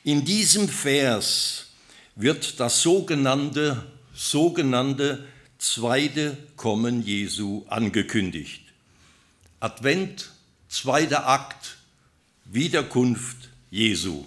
In 0.04 0.26
diesem 0.26 0.68
Vers 0.68 1.68
wird 2.16 2.60
das 2.60 2.82
sogenannte, 2.82 3.86
sogenannte 4.16 5.28
zweite 5.60 6.36
Kommen 6.56 7.04
Jesu 7.04 7.64
angekündigt. 7.68 8.64
Advent, 9.60 10.32
zweiter 10.70 11.28
Akt, 11.28 11.78
Wiederkunft 12.46 13.50
Jesu. 13.70 14.26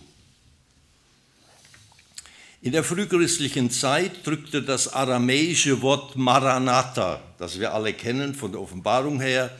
In 2.62 2.70
der 2.70 2.84
frühchristlichen 2.84 3.68
Zeit 3.70 4.24
drückte 4.24 4.62
das 4.62 4.92
aramäische 4.92 5.82
Wort 5.82 6.14
Maranatha, 6.14 7.20
das 7.38 7.58
wir 7.58 7.74
alle 7.74 7.92
kennen 7.94 8.34
von 8.34 8.52
der 8.52 8.60
Offenbarung 8.60 9.20
her, 9.20 9.50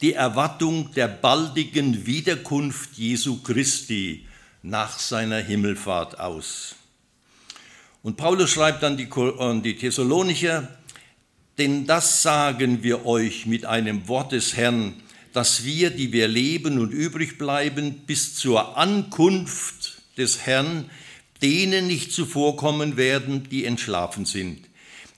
die 0.00 0.14
Erwartung 0.14 0.92
der 0.94 1.06
baldigen 1.06 2.06
Wiederkunft 2.06 2.98
Jesu 2.98 3.40
Christi 3.40 4.26
nach 4.62 4.98
seiner 4.98 5.38
Himmelfahrt 5.38 6.18
aus. 6.20 6.76
Und 8.02 8.16
Paulus 8.16 8.50
schreibt 8.50 8.82
an 8.84 8.96
die, 8.96 9.08
an 9.38 9.62
die 9.62 9.76
Thessalonicher, 9.76 10.68
denn 11.58 11.86
das 11.86 12.22
sagen 12.22 12.82
wir 12.82 13.04
euch 13.04 13.46
mit 13.46 13.66
einem 13.66 14.08
Wort 14.08 14.32
des 14.32 14.56
Herrn, 14.56 14.94
dass 15.32 15.64
wir, 15.64 15.90
die 15.90 16.12
wir 16.12 16.26
leben 16.26 16.78
und 16.78 16.90
übrig 16.90 17.38
bleiben, 17.38 18.00
bis 18.06 18.34
zur 18.34 18.78
Ankunft 18.78 20.02
des 20.16 20.46
Herrn, 20.46 20.90
denen 21.42 21.86
nicht 21.86 22.12
zuvorkommen 22.12 22.96
werden, 22.96 23.48
die 23.50 23.64
entschlafen 23.64 24.24
sind. 24.24 24.66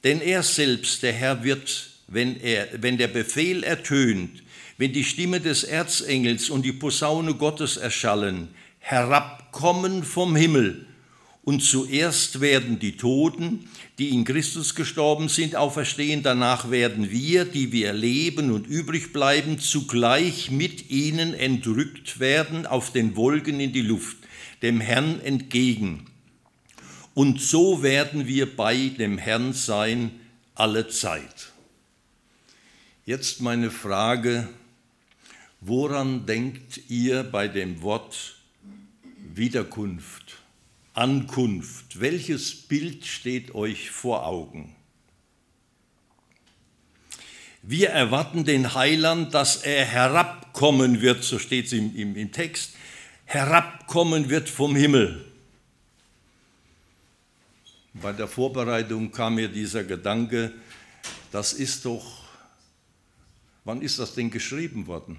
Denn 0.05 0.21
er 0.21 0.43
selbst, 0.43 1.03
der 1.03 1.13
Herr, 1.13 1.45
wird, 1.45 1.91
wenn, 2.09 2.41
er, 2.41 2.69
wenn 2.81 2.99
der 2.99 3.09
Befehl 3.09 3.63
ertönt, 3.63 4.43
wenn 4.79 4.93
die 4.93 5.05
Stimme 5.05 5.41
des 5.41 5.65
Erzengels 5.65 6.51
und 6.51 6.63
die 6.63 6.73
Posaune 6.73 7.35
Gottes 7.35 7.77
erschallen, 7.77 8.49
herabkommen 8.83 10.03
vom 10.03 10.37
Himmel. 10.37 10.87
Und 11.45 11.61
zuerst 11.61 12.41
werden 12.41 12.79
die 12.79 12.97
Toten, 12.97 13.69
die 13.99 14.11
in 14.11 14.25
Christus 14.25 14.75
gestorben 14.75 15.29
sind, 15.29 15.57
auferstehen. 15.57 16.23
Danach 16.23 16.71
werden 16.71 17.11
wir, 17.11 17.45
die 17.45 17.73
wir 17.73 17.93
leben 17.93 18.53
und 18.53 18.67
übrig 18.67 19.13
bleiben, 19.13 19.59
zugleich 19.59 20.51
mit 20.51 20.91
ihnen 20.91 21.35
entrückt 21.35 22.21
werden 22.21 22.67
auf 22.67 22.93
den 22.93 23.17
Wolken 23.17 23.59
in 23.59 23.73
die 23.73 23.83
Luft, 23.83 24.19
dem 24.63 24.81
Herrn 24.81 25.21
entgegen. 25.21 26.07
Und 27.15 27.41
so 27.41 27.83
werden 27.83 28.27
wir 28.27 28.57
bei 28.57 28.91
dem 28.97 29.19
Herrn 29.19 29.53
sein 29.53 30.13
alle 30.55 30.89
Zeit. 30.89 31.53
Jetzt 33.05 33.41
meine 33.41 33.73
Frage, 33.73 34.49
woran 35.61 36.25
denkt 36.25 36.89
ihr 36.89 37.25
bei 37.25 37.49
dem 37.49 37.83
Wort 37.83 38.42
Wiederkunft, 39.37 40.37
Ankunft? 40.95 42.01
Welches 42.01 42.55
Bild 42.55 43.07
steht 43.07 43.55
euch 43.55 43.91
vor 43.91 44.27
Augen? 44.27 44.75
Wir 47.63 47.91
erwarten 47.91 48.45
den 48.45 48.75
Heiland, 48.75 49.35
dass 49.35 49.63
er 49.63 49.85
herabkommen 49.85 51.01
wird, 51.01 51.23
so 51.23 51.39
steht 51.39 51.67
es 51.67 51.73
im, 51.73 51.95
im, 51.97 52.17
im 52.17 52.33
Text, 52.33 52.75
herabkommen 53.25 54.29
wird 54.29 54.49
vom 54.49 54.75
Himmel. 54.75 55.25
Bei 57.95 58.13
der 58.13 58.27
Vorbereitung 58.27 59.13
kam 59.13 59.37
mir 59.37 59.49
dieser 59.49 59.85
Gedanke, 59.85 60.53
das 61.31 61.53
ist 61.53 61.85
doch, 61.85 62.25
wann 63.65 63.81
ist 63.81 63.99
das 63.99 64.15
denn 64.15 64.31
geschrieben 64.31 64.87
worden? 64.87 65.19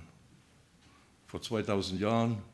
Vor 1.28 1.41
2000 1.41 1.99
Jahren? 2.02 2.53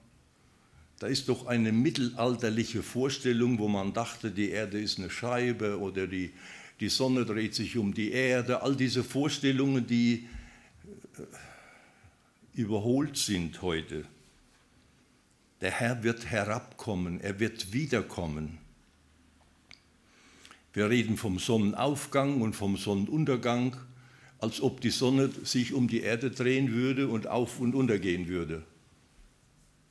Da 1.00 1.08
ist 1.08 1.30
doch 1.30 1.48
eine 1.48 1.72
mittelalterliche 1.72 2.84
Vorstellung, 2.84 3.58
wo 3.58 3.70
man 3.70 3.94
dachte, 3.94 4.32
die 4.32 4.50
Erde 4.50 4.80
ist 4.80 5.00
eine 5.00 5.10
Scheibe 5.10 5.80
oder 5.80 6.08
die, 6.08 6.32
die 6.82 6.90
Sonne 6.90 7.26
dreht 7.26 7.56
sich 7.56 7.78
um 7.78 7.94
die 7.94 8.12
Erde. 8.12 8.62
All 8.64 8.76
diese 8.76 9.06
Vorstellungen, 9.06 9.88
die 9.88 10.28
äh, 11.18 12.60
überholt 12.60 13.16
sind 13.16 13.62
heute. 13.62 14.04
Der 15.62 15.72
Herr 15.72 16.04
wird 16.04 16.26
herabkommen, 16.26 17.22
er 17.22 17.40
wird 17.40 17.72
wiederkommen. 17.72 18.58
Wir 20.74 20.90
reden 20.90 21.16
vom 21.16 21.40
Sonnenaufgang 21.40 22.42
und 22.42 22.56
vom 22.56 22.76
Sonnenuntergang, 22.76 23.78
als 24.40 24.62
ob 24.62 24.82
die 24.82 24.92
Sonne 24.92 25.30
sich 25.44 25.74
um 25.74 25.88
die 25.88 26.02
Erde 26.02 26.30
drehen 26.30 26.74
würde 26.74 27.08
und 27.08 27.28
auf 27.28 27.60
und 27.60 27.74
untergehen 27.74 28.28
würde. 28.28 28.64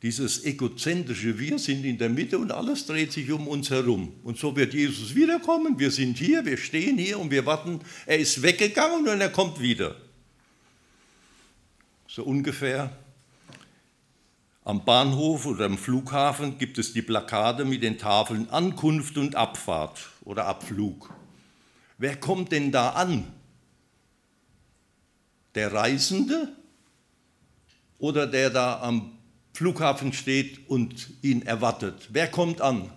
Dieses 0.02 0.44
egozentrische 0.44 1.38
Wir 1.38 1.58
sind 1.58 1.84
in 1.84 1.98
der 1.98 2.08
Mitte 2.08 2.38
und 2.38 2.52
alles 2.52 2.86
dreht 2.86 3.12
sich 3.12 3.30
um 3.32 3.48
uns 3.48 3.70
herum. 3.70 4.12
Und 4.22 4.38
so 4.38 4.54
wird 4.54 4.72
Jesus 4.72 5.14
wiederkommen. 5.14 5.78
Wir 5.78 5.90
sind 5.90 6.18
hier, 6.18 6.44
wir 6.44 6.56
stehen 6.56 6.98
hier 6.98 7.18
und 7.18 7.30
wir 7.30 7.44
warten. 7.44 7.80
Er 8.06 8.18
ist 8.18 8.42
weggegangen 8.42 9.08
und 9.08 9.20
er 9.20 9.30
kommt 9.30 9.60
wieder. 9.60 9.96
So 12.06 12.22
ungefähr, 12.22 12.96
Am 14.68 14.84
Bahnhof 14.84 15.46
oder 15.46 15.64
am 15.64 15.78
Flughafen 15.78 16.58
gibt 16.58 16.76
es 16.76 16.92
die 16.92 17.00
Plakate 17.00 17.64
mit 17.64 17.82
den 17.82 17.96
Tafeln 17.96 18.50
Ankunft 18.50 19.16
und 19.16 19.34
Abfahrt 19.34 20.10
oder 20.26 20.44
Abflug. 20.44 21.08
Wer 21.96 22.16
kommt 22.16 22.52
denn 22.52 22.70
da 22.70 22.90
an? 22.90 23.32
Der 25.54 25.72
Reisende 25.72 26.52
oder 27.98 28.26
der 28.26 28.50
da 28.50 28.82
am 28.82 29.17
Flughafen 29.58 30.12
steht 30.12 30.68
und 30.68 31.10
ihn 31.20 31.42
erwartet? 31.42 32.10
Wer 32.10 32.28
kommt 32.28 32.60
an? 32.60 32.92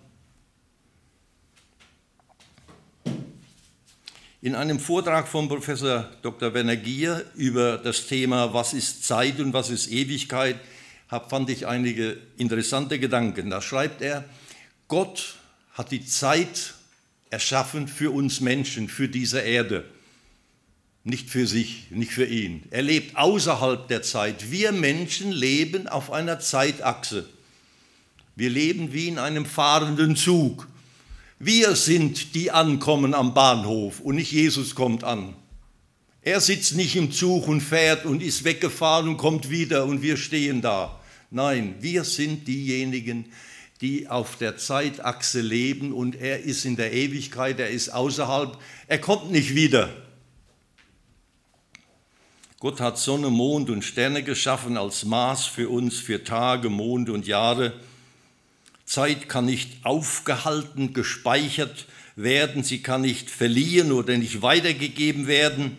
In 4.43 4.53
einem 4.53 4.79
Vortrag 4.79 5.27
von 5.27 5.47
Professor 5.47 6.07
Dr. 6.21 6.53
Werner 6.53 6.75
Gier 6.75 7.25
über 7.33 7.79
das 7.79 8.05
Thema 8.05 8.53
Was 8.53 8.73
ist 8.73 9.03
Zeit 9.07 9.39
und 9.39 9.53
was 9.53 9.71
ist 9.71 9.91
Ewigkeit 9.91 10.59
fand 11.29 11.49
ich 11.49 11.65
einige 11.65 12.17
interessante 12.37 12.99
Gedanken. 12.99 13.49
Da 13.49 13.59
schreibt 13.59 14.03
er, 14.03 14.23
Gott 14.87 15.37
hat 15.73 15.91
die 15.91 16.05
Zeit 16.05 16.75
erschaffen 17.31 17.87
für 17.87 18.11
uns 18.11 18.39
Menschen, 18.39 18.87
für 18.87 19.09
diese 19.09 19.39
Erde. 19.39 19.85
Nicht 21.03 21.29
für 21.29 21.47
sich, 21.47 21.87
nicht 21.89 22.11
für 22.11 22.25
ihn. 22.25 22.63
Er 22.69 22.83
lebt 22.83 23.17
außerhalb 23.17 23.87
der 23.87 24.03
Zeit. 24.03 24.51
Wir 24.51 24.71
Menschen 24.71 25.31
leben 25.31 25.87
auf 25.87 26.11
einer 26.11 26.39
Zeitachse. 26.39 27.27
Wir 28.35 28.49
leben 28.49 28.93
wie 28.93 29.07
in 29.07 29.17
einem 29.17 29.45
fahrenden 29.45 30.15
Zug. 30.15 30.67
Wir 31.39 31.75
sind 31.75 32.35
die 32.35 32.51
ankommen 32.51 33.15
am 33.15 33.33
Bahnhof 33.33 33.99
und 33.99 34.15
nicht 34.15 34.31
Jesus 34.31 34.75
kommt 34.75 35.03
an. 35.03 35.33
Er 36.21 36.39
sitzt 36.39 36.75
nicht 36.75 36.95
im 36.95 37.11
Zug 37.11 37.47
und 37.47 37.61
fährt 37.61 38.05
und 38.05 38.21
ist 38.21 38.43
weggefahren 38.43 39.07
und 39.07 39.17
kommt 39.17 39.49
wieder 39.49 39.85
und 39.85 40.03
wir 40.03 40.17
stehen 40.17 40.61
da. 40.61 40.99
Nein, 41.31 41.75
wir 41.79 42.03
sind 42.03 42.47
diejenigen, 42.47 43.25
die 43.81 44.07
auf 44.07 44.35
der 44.35 44.57
Zeitachse 44.57 45.41
leben 45.41 45.93
und 45.93 46.15
er 46.15 46.43
ist 46.43 46.63
in 46.63 46.75
der 46.75 46.93
Ewigkeit, 46.93 47.59
er 47.59 47.71
ist 47.71 47.89
außerhalb, 47.89 48.55
er 48.87 48.99
kommt 48.99 49.31
nicht 49.31 49.55
wieder. 49.55 49.89
Gott 52.61 52.79
hat 52.79 52.97
Sonne, 52.97 53.29
Mond 53.29 53.69
und 53.69 53.83
Sterne 53.83 54.23
geschaffen 54.23 54.77
als 54.77 55.03
Maß 55.03 55.47
für 55.47 55.67
uns, 55.67 55.99
für 55.99 56.23
Tage, 56.23 56.69
Monde 56.69 57.11
und 57.11 57.27
Jahre. 57.27 57.73
Zeit 58.85 59.27
kann 59.27 59.45
nicht 59.45 59.83
aufgehalten, 59.83 60.93
gespeichert 60.93 61.87
werden, 62.15 62.63
sie 62.63 62.81
kann 62.81 63.01
nicht 63.01 63.29
verliehen 63.29 63.91
oder 63.91 64.17
nicht 64.17 64.41
weitergegeben 64.41 65.27
werden. 65.27 65.75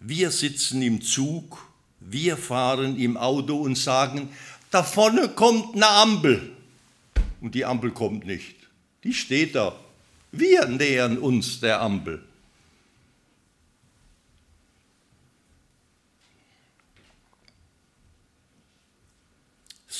Wir 0.00 0.32
sitzen 0.32 0.82
im 0.82 1.00
Zug 1.00 1.64
wir 2.06 2.36
fahren 2.36 2.98
im 2.98 3.16
Auto 3.16 3.56
und 3.56 3.78
sagen, 3.78 4.28
da 4.70 4.82
vorne 4.82 5.28
kommt 5.30 5.74
eine 5.74 5.88
Ampel. 5.88 6.52
Und 7.40 7.54
die 7.54 7.64
Ampel 7.64 7.90
kommt 7.92 8.26
nicht. 8.26 8.56
Die 9.04 9.14
steht 9.14 9.54
da. 9.54 9.74
Wir 10.32 10.66
nähern 10.66 11.18
uns 11.18 11.60
der 11.60 11.80
Ampel. 11.80 12.22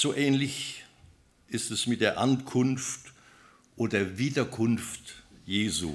So 0.04 0.12
ähnlich 0.12 0.84
ist 1.48 1.70
es 1.70 1.86
mit 1.86 2.02
der 2.02 2.18
Ankunft 2.18 3.14
oder 3.74 4.18
Wiederkunft 4.18 5.00
Jesu. 5.46 5.94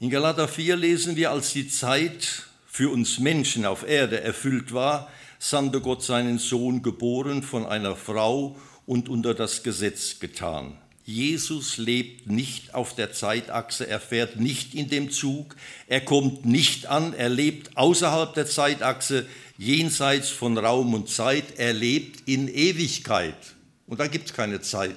In 0.00 0.10
Galater 0.10 0.46
4 0.46 0.76
lesen 0.76 1.16
wir, 1.16 1.30
als 1.30 1.54
die 1.54 1.66
Zeit 1.66 2.42
für 2.66 2.92
uns 2.92 3.18
Menschen 3.18 3.64
auf 3.64 3.88
Erde 3.88 4.20
erfüllt 4.20 4.74
war, 4.74 5.10
sandte 5.38 5.80
Gott 5.80 6.02
seinen 6.02 6.38
Sohn 6.38 6.82
geboren 6.82 7.42
von 7.42 7.64
einer 7.64 7.96
Frau 7.96 8.60
und 8.84 9.08
unter 9.08 9.32
das 9.32 9.62
Gesetz 9.62 10.20
getan. 10.20 10.76
Jesus 11.06 11.78
lebt 11.78 12.30
nicht 12.30 12.74
auf 12.74 12.94
der 12.94 13.12
Zeitachse, 13.12 13.88
er 13.88 13.98
fährt 13.98 14.36
nicht 14.36 14.74
in 14.74 14.90
dem 14.90 15.10
Zug, 15.10 15.56
er 15.86 16.02
kommt 16.02 16.44
nicht 16.44 16.84
an, 16.84 17.14
er 17.14 17.30
lebt 17.30 17.78
außerhalb 17.78 18.34
der 18.34 18.46
Zeitachse, 18.46 19.26
jenseits 19.62 20.30
von 20.30 20.58
Raum 20.58 20.92
und 20.92 21.08
Zeit, 21.08 21.56
er 21.56 21.72
lebt 21.72 22.28
in 22.28 22.48
Ewigkeit. 22.48 23.54
Und 23.86 24.00
da 24.00 24.08
gibt 24.08 24.26
es 24.26 24.34
keine 24.34 24.60
Zeit. 24.60 24.96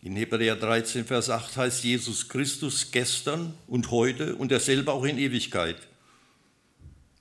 In 0.00 0.14
Hebräer 0.14 0.54
13, 0.54 1.04
Vers 1.04 1.28
8 1.28 1.56
heißt 1.56 1.82
Jesus 1.82 2.28
Christus 2.28 2.92
gestern 2.92 3.54
und 3.66 3.90
heute 3.90 4.36
und 4.36 4.50
derselbe 4.50 4.92
auch 4.92 5.04
in 5.04 5.18
Ewigkeit. 5.18 5.76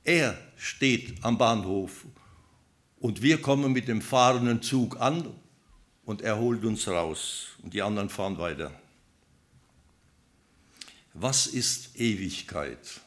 Er 0.04 0.38
steht 0.58 1.16
am 1.24 1.38
Bahnhof 1.38 2.06
und 3.00 3.22
wir 3.22 3.42
kommen 3.42 3.72
mit 3.72 3.88
dem 3.88 4.02
fahrenden 4.02 4.62
Zug 4.62 5.00
an 5.00 5.34
und 6.06 6.22
er 6.22 6.38
holt 6.38 6.64
uns 6.66 6.88
raus 6.88 7.48
und 7.64 7.74
die 7.74 7.82
anderen 7.82 8.10
fahren 8.10 8.38
weiter. 8.38 8.72
Was 11.14 11.48
ist 11.48 12.00
Ewigkeit? 12.00 13.03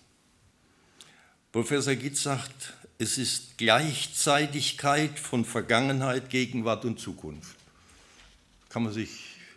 Professor 1.56 1.94
Gitz 1.94 2.22
sagt, 2.22 2.74
es 2.98 3.16
ist 3.16 3.56
Gleichzeitigkeit 3.56 5.18
von 5.18 5.46
Vergangenheit, 5.46 6.28
Gegenwart 6.28 6.84
und 6.84 7.00
Zukunft. 7.00 7.56
Kann 8.68 8.82
man 8.82 8.92
sich 8.92 9.08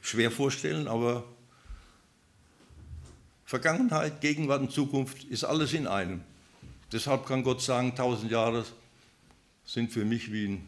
schwer 0.01 0.31
vorstellen, 0.31 0.87
aber 0.87 1.25
Vergangenheit, 3.43 4.21
Gegenwart 4.21 4.61
und 4.61 4.71
Zukunft 4.71 5.25
ist 5.25 5.43
alles 5.43 5.73
in 5.73 5.87
einem. 5.87 6.21
Deshalb 6.93 7.25
kann 7.25 7.43
Gott 7.43 7.61
sagen, 7.61 7.93
tausend 7.97 8.31
Jahre 8.31 8.63
sind 9.65 9.91
für 9.91 10.05
mich 10.05 10.31
wie 10.31 10.47
ein 10.47 10.67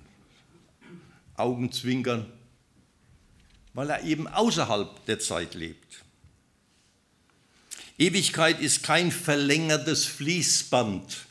Augenzwinkern, 1.38 2.26
weil 3.74 3.89
er 3.89 4.04
eben 4.04 4.28
außerhalb 4.28 5.06
der 5.06 5.20
Zeit 5.20 5.54
lebt. 5.54 6.04
Ewigkeit 7.97 8.60
ist 8.60 8.84
kein 8.84 9.12
verlängertes 9.12 10.06
Fließband, 10.06 11.25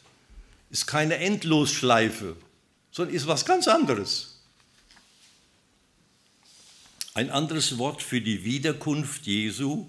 ist 0.71 0.87
keine 0.87 1.17
Endlosschleife, 1.17 2.37
sondern 2.93 3.15
ist 3.15 3.27
was 3.27 3.45
ganz 3.45 3.67
anderes. 3.67 4.41
Ein 7.15 7.31
anderes 7.31 7.77
Wort 7.79 8.03
für 8.03 8.21
die 8.21 8.45
Wiederkunft 8.45 9.27
Jesu 9.27 9.87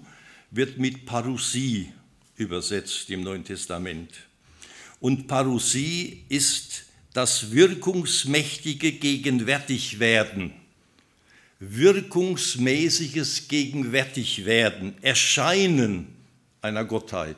wird 0.50 0.78
mit 0.78 1.06
Parousie 1.06 1.92
übersetzt 2.36 3.08
im 3.10 3.22
Neuen 3.22 3.44
Testament. 3.44 4.10
Und 5.00 5.28
Parousie 5.28 6.24
ist 6.28 6.84
das 7.12 7.52
wirkungsmächtige 7.52 8.92
Gegenwärtigwerden, 8.92 10.52
wirkungsmäßiges 11.60 13.48
Gegenwärtigwerden, 13.48 14.94
Erscheinen 15.02 16.21
einer 16.62 16.84
Gottheit. 16.84 17.36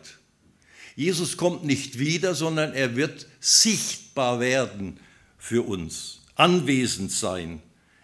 Jesus 0.97 1.37
kommt 1.37 1.65
nicht 1.65 1.99
wieder, 1.99 2.35
sondern 2.35 2.73
er 2.73 2.95
wird 2.95 3.27
sichtbar 3.41 4.39
werden 4.39 5.01
für 5.39 5.67
uns, 5.67 6.21
anwesend 6.37 7.11
sein, 7.11 7.61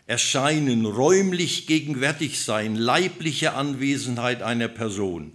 erscheinen, 0.07 0.87
räumlich 0.87 1.67
gegenwärtig 1.69 2.41
sein, 2.41 2.75
leibliche 2.75 3.53
Anwesenheit 3.53 4.43
einer 4.43 4.69
Person. 4.69 5.33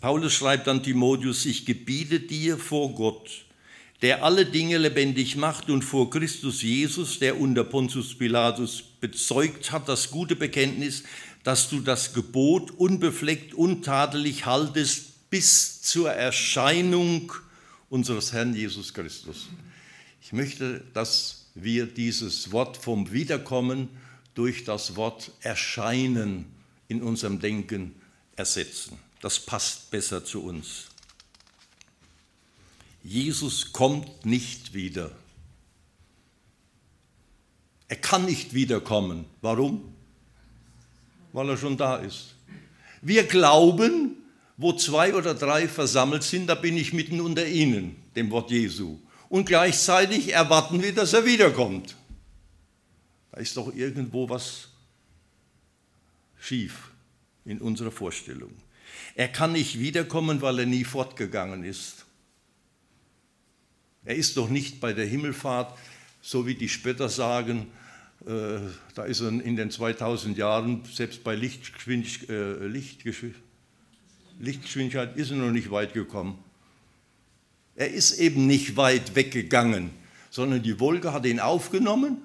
Paulus 0.00 0.32
schreibt 0.32 0.66
an 0.68 0.82
Timotheus, 0.82 1.46
ich 1.46 1.64
gebiete 1.64 2.20
dir 2.20 2.58
vor 2.58 2.94
Gott, 2.94 3.44
der 4.02 4.22
alle 4.22 4.46
Dinge 4.46 4.78
lebendig 4.78 5.36
macht 5.36 5.70
und 5.70 5.82
vor 5.82 6.10
Christus 6.10 6.62
Jesus, 6.62 7.18
der 7.18 7.40
unter 7.40 7.64
Pontius 7.64 8.16
Pilatus 8.16 8.82
bezeugt 9.00 9.72
hat, 9.72 9.88
das 9.88 10.10
gute 10.10 10.36
Bekenntnis, 10.36 11.02
dass 11.48 11.70
du 11.70 11.80
das 11.80 12.12
Gebot 12.12 12.72
unbefleckt, 12.72 13.54
untadelig 13.54 14.44
haltest 14.44 15.30
bis 15.30 15.80
zur 15.80 16.12
Erscheinung 16.12 17.32
unseres 17.88 18.34
Herrn 18.34 18.54
Jesus 18.54 18.92
Christus. 18.92 19.46
Ich 20.20 20.34
möchte, 20.34 20.84
dass 20.92 21.46
wir 21.54 21.86
dieses 21.86 22.52
Wort 22.52 22.76
vom 22.76 23.12
Wiederkommen 23.12 23.88
durch 24.34 24.64
das 24.64 24.94
Wort 24.94 25.30
Erscheinen 25.40 26.44
in 26.86 27.00
unserem 27.00 27.40
Denken 27.40 27.94
ersetzen. 28.36 28.98
Das 29.22 29.40
passt 29.40 29.90
besser 29.90 30.26
zu 30.26 30.42
uns. 30.42 30.88
Jesus 33.02 33.72
kommt 33.72 34.26
nicht 34.26 34.74
wieder. 34.74 35.12
Er 37.88 37.96
kann 37.96 38.26
nicht 38.26 38.52
wiederkommen. 38.52 39.24
Warum? 39.40 39.94
Weil 41.32 41.50
er 41.50 41.56
schon 41.56 41.76
da 41.76 41.96
ist. 41.96 42.34
Wir 43.02 43.24
glauben, 43.24 44.16
wo 44.56 44.72
zwei 44.72 45.14
oder 45.14 45.34
drei 45.34 45.68
versammelt 45.68 46.22
sind, 46.22 46.48
da 46.48 46.54
bin 46.54 46.76
ich 46.76 46.92
mitten 46.92 47.20
unter 47.20 47.46
ihnen, 47.46 47.96
dem 48.16 48.30
Wort 48.30 48.50
Jesu. 48.50 48.98
Und 49.28 49.44
gleichzeitig 49.44 50.32
erwarten 50.32 50.82
wir, 50.82 50.94
dass 50.94 51.12
er 51.12 51.24
wiederkommt. 51.24 51.94
Da 53.30 53.38
ist 53.38 53.56
doch 53.56 53.74
irgendwo 53.74 54.28
was 54.28 54.68
schief 56.40 56.90
in 57.44 57.60
unserer 57.60 57.90
Vorstellung. 57.90 58.50
Er 59.14 59.28
kann 59.28 59.52
nicht 59.52 59.78
wiederkommen, 59.78 60.42
weil 60.42 60.60
er 60.60 60.66
nie 60.66 60.84
fortgegangen 60.84 61.64
ist. 61.64 62.04
Er 64.04 64.16
ist 64.16 64.36
doch 64.36 64.48
nicht 64.48 64.80
bei 64.80 64.92
der 64.92 65.06
Himmelfahrt, 65.06 65.76
so 66.20 66.46
wie 66.46 66.54
die 66.54 66.68
Spötter 66.68 67.08
sagen, 67.08 67.70
da 68.24 69.04
ist 69.04 69.20
er 69.20 69.28
in 69.28 69.56
den 69.56 69.70
2000 69.70 70.36
Jahren, 70.36 70.82
selbst 70.92 71.22
bei 71.22 71.34
äh, 71.34 72.66
Lichtgeschwindigkeit 72.66 75.16
ist 75.16 75.30
er 75.30 75.36
noch 75.36 75.50
nicht 75.50 75.70
weit 75.70 75.94
gekommen. 75.94 76.38
Er 77.76 77.92
ist 77.92 78.18
eben 78.18 78.46
nicht 78.46 78.76
weit 78.76 79.14
weggegangen, 79.14 79.90
sondern 80.30 80.62
die 80.62 80.80
Wolke 80.80 81.12
hat 81.12 81.26
ihn 81.26 81.38
aufgenommen. 81.38 82.18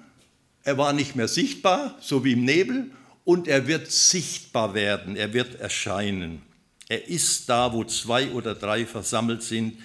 Er 0.63 0.79
war 0.79 0.93
nicht 0.93 1.15
mehr 1.15 1.27
sichtbar, 1.27 1.95
so 2.01 2.25
wie 2.25 2.34
im 2.34 2.43
Nebel, 2.43 2.89
und 3.23 3.47
er 3.47 3.67
wird 3.67 3.91
sichtbar 3.91 4.73
werden, 4.73 5.15
er 5.15 5.34
wird 5.34 5.60
erscheinen. 5.60 6.41
Er 6.89 7.08
ist 7.08 7.47
da, 7.49 7.71
wo 7.71 7.84
zwei 7.84 8.32
oder 8.32 8.56
drei 8.56 8.86
versammelt 8.86 9.43
sind, 9.43 9.77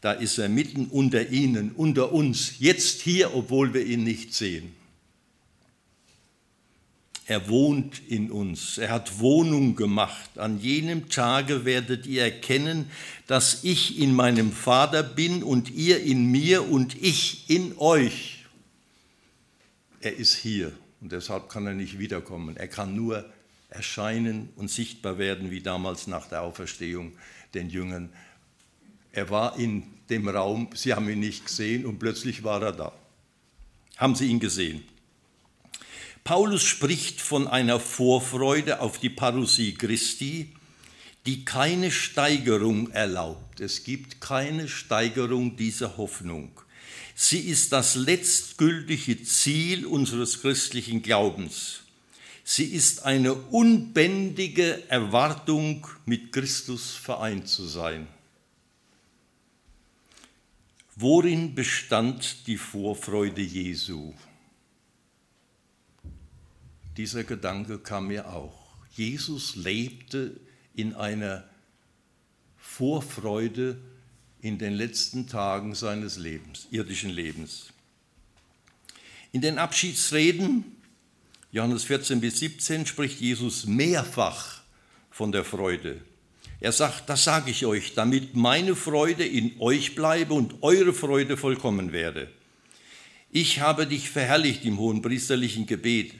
da 0.00 0.12
ist 0.12 0.38
er 0.38 0.48
mitten 0.48 0.86
unter 0.86 1.28
ihnen, 1.28 1.72
unter 1.72 2.12
uns, 2.12 2.60
jetzt 2.60 3.02
hier, 3.02 3.34
obwohl 3.34 3.74
wir 3.74 3.84
ihn 3.84 4.04
nicht 4.04 4.32
sehen. 4.32 4.72
Er 7.28 7.46
wohnt 7.50 8.00
in 8.08 8.30
uns, 8.30 8.78
er 8.78 8.88
hat 8.88 9.18
Wohnung 9.18 9.76
gemacht. 9.76 10.38
An 10.38 10.58
jenem 10.60 11.10
Tage 11.10 11.66
werdet 11.66 12.06
ihr 12.06 12.22
erkennen, 12.22 12.90
dass 13.26 13.64
ich 13.64 13.98
in 13.98 14.14
meinem 14.14 14.50
Vater 14.50 15.02
bin 15.02 15.42
und 15.42 15.70
ihr 15.70 16.02
in 16.02 16.30
mir 16.30 16.70
und 16.70 16.96
ich 17.02 17.50
in 17.50 17.76
euch. 17.76 18.46
Er 20.00 20.16
ist 20.16 20.36
hier 20.36 20.72
und 21.02 21.12
deshalb 21.12 21.50
kann 21.50 21.66
er 21.66 21.74
nicht 21.74 21.98
wiederkommen. 21.98 22.56
Er 22.56 22.66
kann 22.66 22.96
nur 22.96 23.26
erscheinen 23.68 24.48
und 24.56 24.70
sichtbar 24.70 25.18
werden, 25.18 25.50
wie 25.50 25.60
damals 25.60 26.06
nach 26.06 26.28
der 26.30 26.40
Auferstehung 26.40 27.12
den 27.52 27.68
Jüngern. 27.68 28.08
Er 29.12 29.28
war 29.28 29.58
in 29.58 29.82
dem 30.08 30.26
Raum, 30.26 30.70
sie 30.74 30.94
haben 30.94 31.10
ihn 31.10 31.20
nicht 31.20 31.44
gesehen 31.44 31.84
und 31.84 31.98
plötzlich 31.98 32.42
war 32.42 32.62
er 32.62 32.72
da. 32.72 32.92
Haben 33.98 34.14
sie 34.14 34.28
ihn 34.28 34.40
gesehen? 34.40 34.82
Paulus 36.28 36.62
spricht 36.62 37.22
von 37.22 37.48
einer 37.48 37.80
Vorfreude 37.80 38.80
auf 38.80 38.98
die 38.98 39.08
Parousie 39.08 39.72
Christi, 39.72 40.52
die 41.24 41.46
keine 41.46 41.90
Steigerung 41.90 42.90
erlaubt. 42.90 43.60
Es 43.60 43.82
gibt 43.82 44.20
keine 44.20 44.68
Steigerung 44.68 45.56
dieser 45.56 45.96
Hoffnung. 45.96 46.50
Sie 47.14 47.40
ist 47.40 47.72
das 47.72 47.94
letztgültige 47.94 49.22
Ziel 49.22 49.86
unseres 49.86 50.42
christlichen 50.42 51.00
Glaubens. 51.00 51.80
Sie 52.44 52.66
ist 52.66 53.06
eine 53.06 53.32
unbändige 53.32 54.82
Erwartung, 54.90 55.86
mit 56.04 56.30
Christus 56.32 56.90
vereint 56.90 57.48
zu 57.48 57.66
sein. 57.66 58.06
Worin 60.94 61.54
bestand 61.54 62.46
die 62.46 62.58
Vorfreude 62.58 63.40
Jesu? 63.40 64.12
Dieser 66.98 67.22
Gedanke 67.22 67.78
kam 67.78 68.08
mir 68.08 68.28
auch. 68.28 68.58
Jesus 68.96 69.54
lebte 69.54 70.40
in 70.74 70.96
einer 70.96 71.44
Vorfreude 72.56 73.78
in 74.40 74.58
den 74.58 74.74
letzten 74.74 75.28
Tagen 75.28 75.76
seines 75.76 76.16
Lebens, 76.16 76.66
irdischen 76.72 77.10
Lebens. 77.10 77.68
In 79.30 79.42
den 79.42 79.58
Abschiedsreden, 79.58 80.64
Johannes 81.52 81.84
14 81.84 82.20
bis 82.20 82.40
17, 82.40 82.84
spricht 82.84 83.20
Jesus 83.20 83.66
mehrfach 83.66 84.62
von 85.12 85.30
der 85.30 85.44
Freude. 85.44 86.00
Er 86.58 86.72
sagt, 86.72 87.08
das 87.08 87.22
sage 87.22 87.52
ich 87.52 87.64
euch, 87.64 87.94
damit 87.94 88.34
meine 88.34 88.74
Freude 88.74 89.24
in 89.24 89.52
euch 89.60 89.94
bleibe 89.94 90.34
und 90.34 90.64
eure 90.64 90.92
Freude 90.92 91.36
vollkommen 91.36 91.92
werde. 91.92 92.28
Ich 93.30 93.60
habe 93.60 93.86
dich 93.86 94.10
verherrlicht 94.10 94.64
im 94.64 94.78
hohen 94.78 95.00
priesterlichen 95.00 95.66
Gebet 95.66 96.14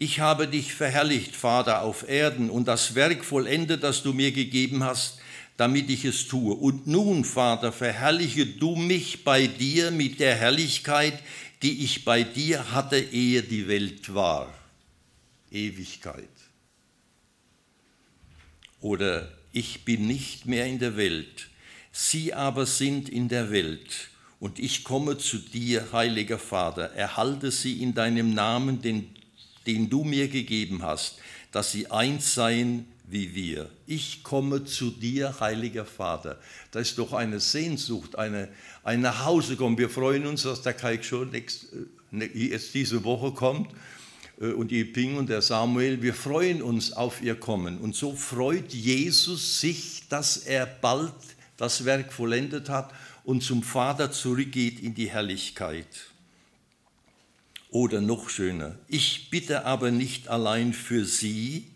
ich 0.00 0.18
habe 0.18 0.48
dich 0.48 0.72
verherrlicht, 0.72 1.36
Vater, 1.36 1.82
auf 1.82 2.08
Erden 2.08 2.48
und 2.48 2.66
das 2.66 2.94
Werk 2.94 3.22
vollendet, 3.22 3.82
das 3.82 4.02
du 4.02 4.14
mir 4.14 4.32
gegeben 4.32 4.82
hast, 4.82 5.18
damit 5.58 5.90
ich 5.90 6.06
es 6.06 6.26
tue. 6.26 6.54
Und 6.54 6.86
nun, 6.86 7.22
Vater, 7.22 7.70
verherrliche 7.70 8.46
du 8.46 8.76
mich 8.76 9.24
bei 9.24 9.46
dir 9.46 9.90
mit 9.90 10.18
der 10.18 10.36
Herrlichkeit, 10.36 11.22
die 11.60 11.84
ich 11.84 12.06
bei 12.06 12.22
dir 12.22 12.72
hatte, 12.72 12.98
ehe 12.98 13.42
die 13.42 13.68
Welt 13.68 14.14
war. 14.14 14.50
Ewigkeit. 15.50 16.30
Oder 18.80 19.30
ich 19.52 19.84
bin 19.84 20.06
nicht 20.06 20.46
mehr 20.46 20.64
in 20.64 20.78
der 20.78 20.96
Welt, 20.96 21.50
sie 21.92 22.32
aber 22.32 22.64
sind 22.64 23.10
in 23.10 23.28
der 23.28 23.50
Welt. 23.50 24.08
Und 24.38 24.58
ich 24.58 24.82
komme 24.82 25.18
zu 25.18 25.36
dir, 25.36 25.92
heiliger 25.92 26.38
Vater, 26.38 26.84
erhalte 26.94 27.50
sie 27.50 27.82
in 27.82 27.92
deinem 27.92 28.32
Namen, 28.32 28.80
den 28.80 29.14
den 29.70 29.88
du 29.88 30.04
mir 30.04 30.28
gegeben 30.28 30.82
hast, 30.82 31.18
dass 31.52 31.72
sie 31.72 31.90
eins 31.90 32.34
seien 32.34 32.86
wie 33.06 33.34
wir. 33.34 33.68
Ich 33.86 34.22
komme 34.22 34.64
zu 34.64 34.90
dir, 34.90 35.40
heiliger 35.40 35.84
Vater. 35.84 36.38
Das 36.70 36.90
ist 36.90 36.98
doch 36.98 37.12
eine 37.12 37.40
Sehnsucht, 37.40 38.16
eine, 38.16 38.48
ein 38.84 39.00
Nachhausekommen. 39.00 39.78
Wir 39.78 39.90
freuen 39.90 40.26
uns, 40.26 40.42
dass 40.42 40.62
der 40.62 40.74
Kai 40.74 41.02
schon 41.02 41.30
nächst, 41.30 41.68
äh, 42.12 42.26
jetzt 42.26 42.74
diese 42.74 43.02
Woche 43.04 43.32
kommt 43.32 43.72
äh, 44.40 44.52
und 44.52 44.70
die 44.70 44.84
Ping 44.84 45.16
und 45.16 45.28
der 45.28 45.42
Samuel. 45.42 46.02
Wir 46.02 46.14
freuen 46.14 46.62
uns 46.62 46.92
auf 46.92 47.22
ihr 47.22 47.34
Kommen. 47.34 47.78
Und 47.78 47.96
so 47.96 48.14
freut 48.14 48.72
Jesus 48.72 49.60
sich, 49.60 50.04
dass 50.08 50.36
er 50.36 50.66
bald 50.66 51.14
das 51.56 51.84
Werk 51.84 52.12
vollendet 52.12 52.68
hat 52.68 52.92
und 53.24 53.42
zum 53.42 53.62
Vater 53.62 54.12
zurückgeht 54.12 54.80
in 54.80 54.94
die 54.94 55.10
Herrlichkeit. 55.10 56.09
Oder 57.70 58.00
noch 58.00 58.28
schöner, 58.30 58.76
ich 58.88 59.30
bitte 59.30 59.64
aber 59.64 59.90
nicht 59.92 60.28
allein 60.28 60.72
für 60.72 61.04
sie, 61.04 61.68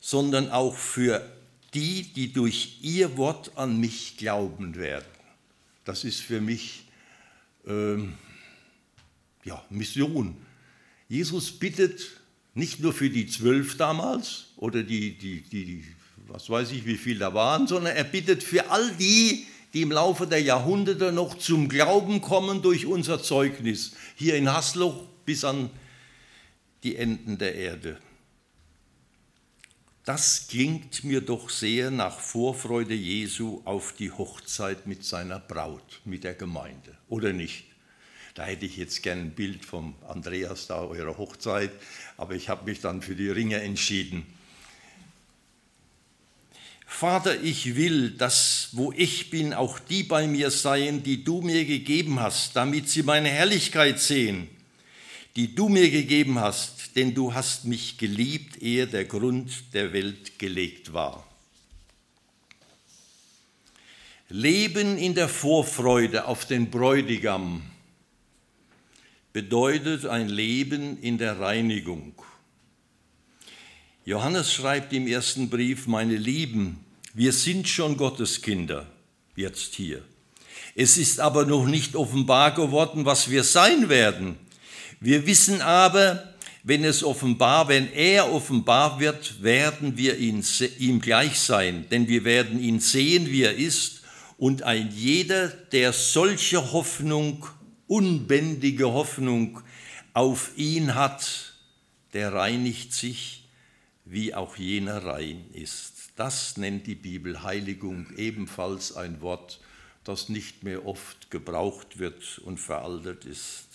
sondern 0.00 0.50
auch 0.50 0.76
für 0.76 1.28
die, 1.74 2.04
die 2.04 2.32
durch 2.32 2.78
ihr 2.82 3.16
Wort 3.16 3.52
an 3.56 3.80
mich 3.80 4.16
glauben 4.16 4.76
werden. 4.76 5.04
Das 5.84 6.04
ist 6.04 6.20
für 6.20 6.40
mich 6.40 6.84
ähm, 7.66 8.14
ja, 9.44 9.64
Mission. 9.70 10.36
Jesus 11.08 11.50
bittet 11.50 12.20
nicht 12.54 12.80
nur 12.80 12.92
für 12.92 13.10
die 13.10 13.26
zwölf 13.26 13.76
damals 13.76 14.46
oder 14.56 14.82
die, 14.82 15.16
die, 15.16 15.42
die, 15.42 15.84
was 16.28 16.48
weiß 16.48 16.70
ich, 16.72 16.86
wie 16.86 16.96
viele 16.96 17.20
da 17.20 17.34
waren, 17.34 17.66
sondern 17.66 17.96
er 17.96 18.04
bittet 18.04 18.42
für 18.42 18.70
all 18.70 18.92
die, 18.96 19.46
die 19.72 19.82
im 19.82 19.90
Laufe 19.90 20.26
der 20.26 20.42
Jahrhunderte 20.42 21.12
noch 21.12 21.38
zum 21.38 21.68
Glauben 21.68 22.20
kommen 22.20 22.60
durch 22.60 22.86
unser 22.86 23.22
Zeugnis, 23.22 23.92
hier 24.16 24.36
in 24.36 24.52
Hasloch 24.52 25.06
bis 25.24 25.44
an 25.44 25.70
die 26.82 26.96
Enden 26.96 27.38
der 27.38 27.54
Erde. 27.54 27.98
Das 30.04 30.48
klingt 30.48 31.04
mir 31.04 31.20
doch 31.20 31.48
sehr 31.48 31.92
nach 31.92 32.18
Vorfreude 32.18 32.94
Jesu 32.94 33.62
auf 33.64 33.92
die 33.92 34.10
Hochzeit 34.10 34.86
mit 34.88 35.04
seiner 35.04 35.38
Braut, 35.38 36.00
mit 36.04 36.24
der 36.24 36.34
Gemeinde, 36.34 36.98
oder 37.08 37.32
nicht? 37.32 37.66
Da 38.34 38.44
hätte 38.44 38.66
ich 38.66 38.76
jetzt 38.76 39.02
gern 39.02 39.20
ein 39.20 39.30
Bild 39.30 39.64
vom 39.64 39.94
Andreas 40.08 40.66
da, 40.66 40.80
eurer 40.82 41.18
Hochzeit, 41.18 41.70
aber 42.16 42.34
ich 42.34 42.48
habe 42.48 42.64
mich 42.64 42.80
dann 42.80 43.00
für 43.00 43.14
die 43.14 43.28
Ringe 43.28 43.60
entschieden. 43.60 44.26
Vater, 46.92 47.42
ich 47.42 47.74
will, 47.74 48.10
dass 48.10 48.68
wo 48.72 48.92
ich 48.92 49.30
bin, 49.30 49.54
auch 49.54 49.78
die 49.80 50.04
bei 50.04 50.26
mir 50.26 50.50
seien, 50.50 51.02
die 51.02 51.24
du 51.24 51.40
mir 51.40 51.64
gegeben 51.64 52.20
hast, 52.20 52.54
damit 52.54 52.88
sie 52.88 53.02
meine 53.02 53.28
Herrlichkeit 53.28 53.98
sehen, 53.98 54.48
die 55.34 55.54
du 55.54 55.68
mir 55.68 55.90
gegeben 55.90 56.38
hast, 56.38 56.94
denn 56.94 57.14
du 57.14 57.34
hast 57.34 57.64
mich 57.64 57.98
geliebt, 57.98 58.62
ehe 58.62 58.86
der 58.86 59.06
Grund 59.06 59.50
der 59.72 59.92
Welt 59.92 60.38
gelegt 60.38 60.92
war. 60.92 61.26
Leben 64.28 64.96
in 64.96 65.14
der 65.14 65.28
Vorfreude 65.28 66.26
auf 66.26 66.46
den 66.46 66.70
Bräutigam 66.70 67.62
bedeutet 69.32 70.06
ein 70.06 70.28
Leben 70.28 71.02
in 71.02 71.18
der 71.18 71.40
Reinigung. 71.40 72.14
Johannes 74.04 74.52
schreibt 74.52 74.92
im 74.92 75.06
ersten 75.06 75.48
Brief, 75.48 75.86
meine 75.86 76.16
Lieben, 76.16 76.80
wir 77.14 77.32
sind 77.32 77.68
schon 77.68 77.96
Gottes 77.96 78.42
Kinder, 78.42 78.84
jetzt 79.36 79.76
hier. 79.76 80.02
Es 80.74 80.96
ist 80.96 81.20
aber 81.20 81.46
noch 81.46 81.66
nicht 81.66 81.94
offenbar 81.94 82.52
geworden, 82.52 83.04
was 83.04 83.30
wir 83.30 83.44
sein 83.44 83.88
werden. 83.88 84.38
Wir 84.98 85.24
wissen 85.24 85.60
aber, 85.60 86.34
wenn 86.64 86.82
es 86.82 87.04
offenbar, 87.04 87.68
wenn 87.68 87.92
er 87.92 88.32
offenbar 88.32 88.98
wird, 88.98 89.40
werden 89.40 89.96
wir 89.96 90.18
ihn, 90.18 90.44
ihm 90.80 91.00
gleich 91.00 91.38
sein, 91.38 91.86
denn 91.92 92.08
wir 92.08 92.24
werden 92.24 92.60
ihn 92.60 92.80
sehen, 92.80 93.28
wie 93.28 93.42
er 93.42 93.54
ist. 93.54 94.02
Und 94.36 94.64
ein 94.64 94.90
jeder, 94.92 95.46
der 95.46 95.92
solche 95.92 96.72
Hoffnung, 96.72 97.46
unbändige 97.86 98.92
Hoffnung 98.92 99.60
auf 100.12 100.50
ihn 100.56 100.96
hat, 100.96 101.54
der 102.14 102.32
reinigt 102.32 102.92
sich 102.92 103.41
wie 104.12 104.34
auch 104.34 104.56
jener 104.56 105.04
rein 105.04 105.46
ist. 105.54 106.10
Das 106.16 106.58
nennt 106.58 106.86
die 106.86 106.94
Bibel 106.94 107.42
Heiligung, 107.42 108.14
ebenfalls 108.16 108.94
ein 108.94 109.22
Wort, 109.22 109.58
das 110.04 110.28
nicht 110.28 110.62
mehr 110.64 110.84
oft 110.84 111.30
gebraucht 111.30 111.98
wird 111.98 112.38
und 112.40 112.58
veraltet 112.58 113.24
ist. 113.24 113.68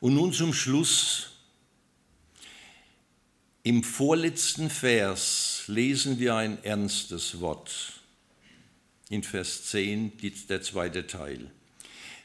Und 0.00 0.14
nun 0.14 0.32
zum 0.32 0.54
Schluss. 0.54 1.30
Im 3.62 3.82
vorletzten 3.82 4.70
Vers 4.70 5.64
lesen 5.66 6.18
wir 6.18 6.36
ein 6.36 6.62
ernstes 6.64 7.40
Wort. 7.40 8.00
In 9.10 9.22
Vers 9.22 9.66
10 9.66 10.12
der 10.48 10.62
zweite 10.62 11.06
Teil. 11.06 11.50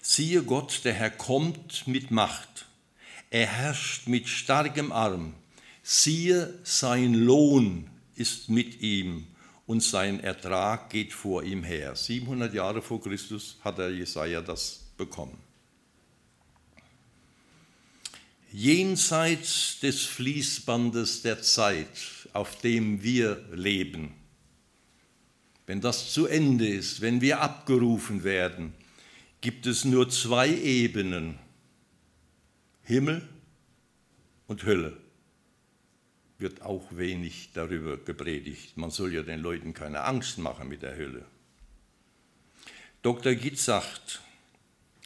Siehe 0.02 0.44
Gott, 0.44 0.82
der 0.86 0.94
Herr 0.94 1.12
kommt 1.12 1.86
mit 1.88 2.12
Macht. 2.12 2.66
Er 3.30 3.46
herrscht 3.46 4.08
mit 4.08 4.28
starkem 4.28 4.92
Arm. 4.92 5.34
Siehe, 5.92 6.54
sein 6.64 7.16
Lohn 7.16 7.90
ist 8.14 8.48
mit 8.48 8.80
ihm 8.80 9.26
und 9.66 9.82
sein 9.82 10.20
Ertrag 10.20 10.92
geht 10.92 11.12
vor 11.14 11.42
ihm 11.42 11.64
her. 11.64 11.96
700 11.96 12.54
Jahre 12.54 12.84
vor 12.84 13.02
Christus 13.02 13.58
hat 13.62 13.80
der 13.80 13.90
Jesaja 13.90 14.40
das 14.40 14.82
bekommen. 14.98 15.40
Jenseits 18.52 19.80
des 19.80 20.06
Fließbandes 20.06 21.24
der 21.24 21.42
Zeit, 21.42 22.30
auf 22.34 22.60
dem 22.60 23.02
wir 23.02 23.44
leben, 23.52 24.14
wenn 25.66 25.82
das 25.82 26.14
zu 26.14 26.28
Ende 26.28 26.68
ist, 26.68 27.02
wenn 27.02 27.20
wir 27.20 27.42
abgerufen 27.42 28.24
werden, 28.24 28.76
gibt 29.42 29.66
es 29.66 29.86
nur 29.86 30.08
zwei 30.12 30.50
Ebenen, 30.50 31.40
Himmel 32.84 33.28
und 34.46 34.64
Hölle 34.68 35.09
wird 36.40 36.62
auch 36.62 36.86
wenig 36.92 37.50
darüber 37.54 37.98
gepredigt. 37.98 38.78
Man 38.78 38.92
soll 38.92 39.14
ja 39.14 39.24
den 39.24 39.42
Leuten 39.42 39.74
keine 39.74 40.04
Angst 40.04 40.38
machen 40.38 40.70
mit 40.70 40.82
der 40.82 40.96
Hölle. 40.96 41.26
Dr. 43.02 43.36
Gitt 43.36 43.60
sagt, 43.60 44.22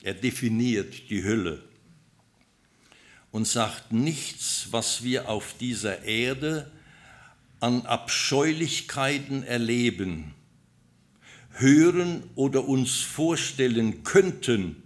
er 0.03 0.13
definiert 0.13 1.09
die 1.09 1.23
Hölle 1.23 1.61
und 3.31 3.47
sagt, 3.47 3.91
nichts, 3.91 4.67
was 4.71 5.03
wir 5.03 5.27
auf 5.27 5.55
dieser 5.59 6.03
Erde 6.03 6.71
an 7.59 7.85
Abscheulichkeiten 7.85 9.43
erleben, 9.43 10.33
hören 11.51 12.23
oder 12.35 12.67
uns 12.67 13.01
vorstellen 13.01 14.03
könnten, 14.03 14.83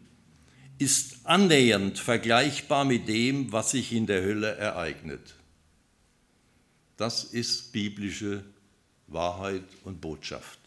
ist 0.78 1.26
annähernd 1.26 1.98
vergleichbar 1.98 2.86
mit 2.86 3.08
dem, 3.08 3.52
was 3.52 3.72
sich 3.72 3.92
in 3.92 4.06
der 4.06 4.22
Hölle 4.22 4.56
ereignet. 4.56 5.36
Das 6.98 7.24
ist 7.24 7.72
biblische 7.72 8.44
Wahrheit 9.08 9.64
und 9.84 10.02
Botschaft. 10.02 10.60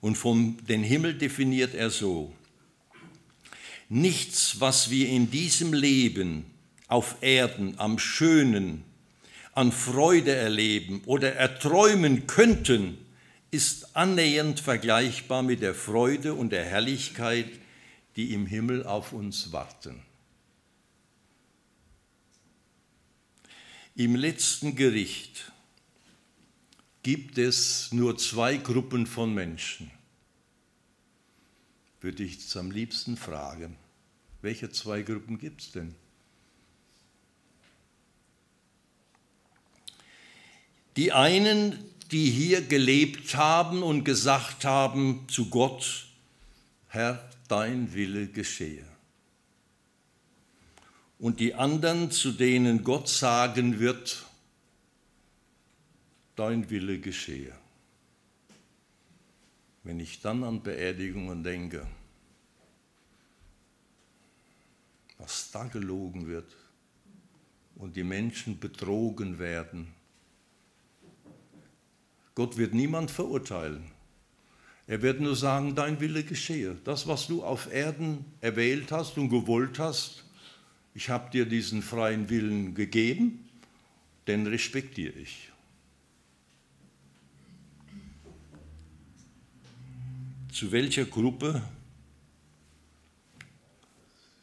Und 0.00 0.18
vom 0.18 0.58
den 0.66 0.82
Himmel 0.82 1.14
definiert 1.14 1.74
er 1.74 1.90
so: 1.90 2.34
Nichts, 3.88 4.60
was 4.60 4.90
wir 4.90 5.08
in 5.08 5.30
diesem 5.30 5.72
Leben 5.72 6.44
auf 6.88 7.16
Erden 7.22 7.78
am 7.78 7.98
Schönen, 7.98 8.84
an 9.54 9.70
Freude 9.70 10.34
erleben 10.34 11.02
oder 11.06 11.34
erträumen 11.34 12.26
könnten, 12.26 12.98
ist 13.52 13.94
annähernd 13.96 14.60
vergleichbar 14.60 15.42
mit 15.42 15.62
der 15.62 15.74
Freude 15.74 16.34
und 16.34 16.50
der 16.50 16.64
Herrlichkeit, 16.64 17.50
die 18.16 18.32
im 18.34 18.46
Himmel 18.46 18.84
auf 18.84 19.12
uns 19.12 19.52
warten. 19.52 20.02
Im 23.94 24.16
letzten 24.16 24.74
Gericht 24.74 25.52
gibt 27.02 27.36
es 27.36 27.92
nur 27.92 28.16
zwei 28.16 28.56
Gruppen 28.56 29.06
von 29.06 29.34
Menschen. 29.34 29.90
Würde 32.00 32.22
ich 32.22 32.38
es 32.38 32.56
am 32.56 32.70
liebsten 32.70 33.18
fragen, 33.18 33.76
welche 34.40 34.70
zwei 34.70 35.02
Gruppen 35.02 35.38
gibt 35.38 35.60
es 35.60 35.72
denn? 35.72 35.94
Die 40.96 41.12
einen, 41.12 41.78
die 42.10 42.30
hier 42.30 42.62
gelebt 42.62 43.34
haben 43.34 43.82
und 43.82 44.04
gesagt 44.04 44.64
haben 44.64 45.26
zu 45.28 45.50
Gott, 45.50 46.06
Herr, 46.88 47.30
dein 47.46 47.92
Wille 47.92 48.26
geschehe 48.26 48.91
und 51.22 51.38
die 51.38 51.54
anderen, 51.54 52.10
zu 52.10 52.32
denen 52.32 52.82
Gott 52.82 53.08
sagen 53.08 53.78
wird, 53.78 54.26
dein 56.34 56.68
Wille 56.68 56.98
geschehe. 56.98 57.54
Wenn 59.84 60.00
ich 60.00 60.20
dann 60.20 60.42
an 60.42 60.64
Beerdigungen 60.64 61.44
denke, 61.44 61.86
was 65.18 65.52
da 65.52 65.62
gelogen 65.62 66.26
wird 66.26 66.56
und 67.76 67.94
die 67.94 68.02
Menschen 68.02 68.58
betrogen 68.58 69.38
werden, 69.38 69.94
Gott 72.34 72.56
wird 72.56 72.74
niemand 72.74 73.12
verurteilen. 73.12 73.84
Er 74.88 75.02
wird 75.02 75.20
nur 75.20 75.36
sagen, 75.36 75.76
dein 75.76 76.00
Wille 76.00 76.24
geschehe. 76.24 76.76
Das, 76.82 77.06
was 77.06 77.28
du 77.28 77.44
auf 77.44 77.72
Erden 77.72 78.24
erwählt 78.40 78.90
hast 78.90 79.16
und 79.18 79.28
gewollt 79.28 79.78
hast, 79.78 80.24
ich 80.94 81.08
habe 81.08 81.30
dir 81.30 81.46
diesen 81.46 81.82
freien 81.82 82.28
Willen 82.28 82.74
gegeben, 82.74 83.48
den 84.26 84.46
respektiere 84.46 85.18
ich. 85.18 85.50
Zu 90.52 90.70
welcher 90.70 91.06
Gruppe 91.06 91.62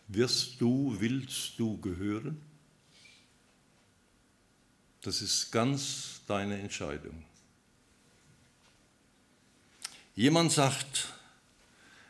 wirst 0.07 0.59
du, 0.59 0.95
willst 0.99 1.59
du 1.59 1.79
gehören? 1.79 2.41
Das 5.01 5.21
ist 5.21 5.51
ganz 5.51 6.21
deine 6.27 6.59
Entscheidung. 6.59 7.23
Jemand 10.15 10.51
sagt, 10.51 11.13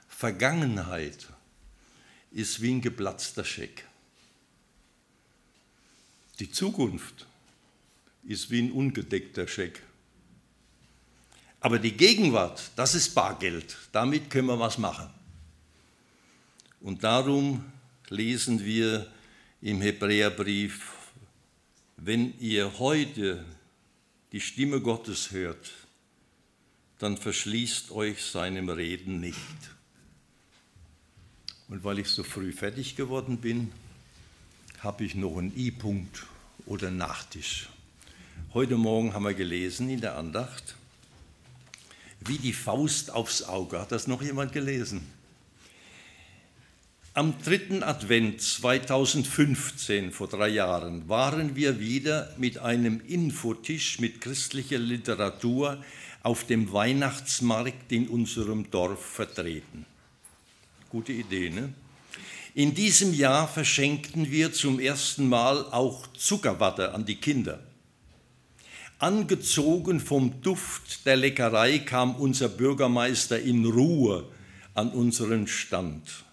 Vergangenheit 0.07 1.27
ist 2.31 2.61
wie 2.61 2.71
ein 2.71 2.81
geplatzter 2.81 3.43
Scheck. 3.43 3.88
Die 6.39 6.51
Zukunft 6.51 7.27
ist 8.23 8.49
wie 8.49 8.61
ein 8.61 8.71
ungedeckter 8.71 9.47
Scheck. 9.47 9.81
Aber 11.59 11.79
die 11.79 11.91
Gegenwart, 11.91 12.71
das 12.75 12.95
ist 12.95 13.13
Bargeld. 13.13 13.77
Damit 13.91 14.29
können 14.29 14.47
wir 14.47 14.59
was 14.59 14.77
machen. 14.77 15.09
Und 16.79 17.03
darum 17.03 17.65
lesen 18.07 18.63
wir 18.63 19.11
im 19.61 19.81
Hebräerbrief, 19.81 20.93
wenn 21.97 22.37
ihr 22.39 22.79
heute 22.79 23.43
die 24.31 24.39
Stimme 24.39 24.79
Gottes 24.79 25.31
hört, 25.31 25.71
dann 26.99 27.17
verschließt 27.17 27.91
euch 27.91 28.23
seinem 28.23 28.69
Reden 28.69 29.19
nicht. 29.19 29.37
Und 31.67 31.83
weil 31.83 31.99
ich 31.99 32.07
so 32.07 32.23
früh 32.23 32.53
fertig 32.53 32.95
geworden 32.95 33.39
bin, 33.39 33.71
habe 34.81 35.03
ich 35.03 35.15
noch 35.15 35.37
einen 35.37 35.55
I-Punkt 35.57 36.25
oder 36.65 36.89
Nachtisch. 36.89 37.69
Heute 38.53 38.77
Morgen 38.77 39.13
haben 39.13 39.25
wir 39.25 39.33
gelesen 39.33 39.89
in 39.89 39.99
der 39.99 40.15
Andacht, 40.15 40.75
wie 42.21 42.37
die 42.37 42.53
Faust 42.53 43.11
aufs 43.11 43.43
Auge. 43.43 43.79
Hat 43.79 43.91
das 43.91 44.07
noch 44.07 44.21
jemand 44.21 44.53
gelesen? 44.53 45.01
Am 47.13 47.33
dritten 47.43 47.83
Advent 47.83 48.41
2015, 48.41 50.11
vor 50.11 50.29
drei 50.29 50.47
Jahren, 50.47 51.09
waren 51.09 51.55
wir 51.57 51.79
wieder 51.79 52.33
mit 52.37 52.59
einem 52.59 53.01
Infotisch 53.05 53.99
mit 53.99 54.21
christlicher 54.21 54.79
Literatur 54.79 55.83
auf 56.23 56.45
dem 56.45 56.71
Weihnachtsmarkt 56.71 57.91
in 57.91 58.07
unserem 58.07 58.71
Dorf 58.71 59.03
vertreten. 59.03 59.85
Gute 60.89 61.11
Idee, 61.11 61.49
ne? 61.49 61.73
In 62.59 62.75
diesem 62.75 63.13
Jahr 63.13 63.47
verschenkten 63.47 64.31
wir 64.31 64.51
zum 64.51 64.81
ersten 64.81 65.29
Mal 65.29 65.63
auch 65.71 66.07
Zuckerwatte 66.07 66.93
an 66.93 67.05
die 67.05 67.15
Kinder. 67.15 67.61
Angezogen 68.97 70.01
vom 70.01 70.41
Duft 70.41 71.05
der 71.05 71.15
Leckerei 71.15 71.79
kam 71.79 72.15
unser 72.15 72.49
Bürgermeister 72.49 73.39
in 73.39 73.63
Ruhe 73.63 74.25
an 74.73 74.89
unseren 74.89 75.47
Stand. 75.47 76.25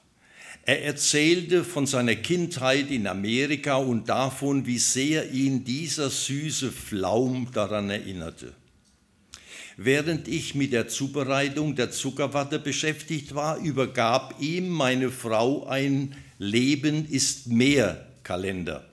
Er 0.64 0.84
erzählte 0.84 1.62
von 1.62 1.86
seiner 1.86 2.16
Kindheit 2.16 2.90
in 2.90 3.06
Amerika 3.06 3.76
und 3.76 4.08
davon, 4.08 4.66
wie 4.66 4.78
sehr 4.78 5.30
ihn 5.30 5.62
dieser 5.62 6.10
süße 6.10 6.72
Flaum 6.72 7.52
daran 7.52 7.88
erinnerte. 7.88 8.52
Während 9.76 10.26
ich 10.26 10.54
mit 10.54 10.72
der 10.72 10.88
Zubereitung 10.88 11.76
der 11.76 11.90
Zuckerwatte 11.90 12.58
beschäftigt 12.58 13.34
war, 13.34 13.58
übergab 13.58 14.36
ihm 14.40 14.70
meine 14.70 15.10
Frau 15.10 15.66
ein 15.66 16.14
Leben 16.38 17.06
ist 17.08 17.48
mehr 17.48 18.06
Kalender. 18.22 18.88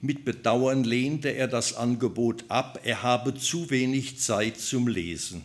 Mit 0.00 0.24
Bedauern 0.24 0.84
lehnte 0.84 1.30
er 1.30 1.48
das 1.48 1.74
Angebot 1.74 2.44
ab, 2.48 2.80
er 2.84 3.02
habe 3.02 3.34
zu 3.34 3.70
wenig 3.70 4.20
Zeit 4.20 4.58
zum 4.58 4.88
Lesen. 4.88 5.44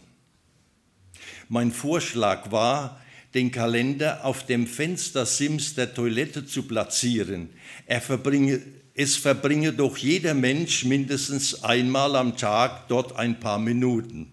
Mein 1.50 1.72
Vorschlag 1.72 2.52
war, 2.52 3.02
den 3.34 3.52
Kalender 3.52 4.26
auf 4.26 4.46
dem 4.46 4.68
Fenstersims 4.68 5.76
der 5.76 5.94
Toilette 5.94 6.46
zu 6.46 6.64
platzieren. 6.64 7.50
Verbringe, 8.02 8.62
es 8.94 9.16
verbringe 9.16 9.74
doch 9.74 9.98
jeder 9.98 10.34
Mensch 10.34 10.86
mindestens 10.86 11.64
einmal 11.64 12.16
am 12.16 12.38
Tag 12.38 12.88
dort 12.90 13.16
ein 13.16 13.40
paar 13.40 13.60
Minuten. 13.60 14.32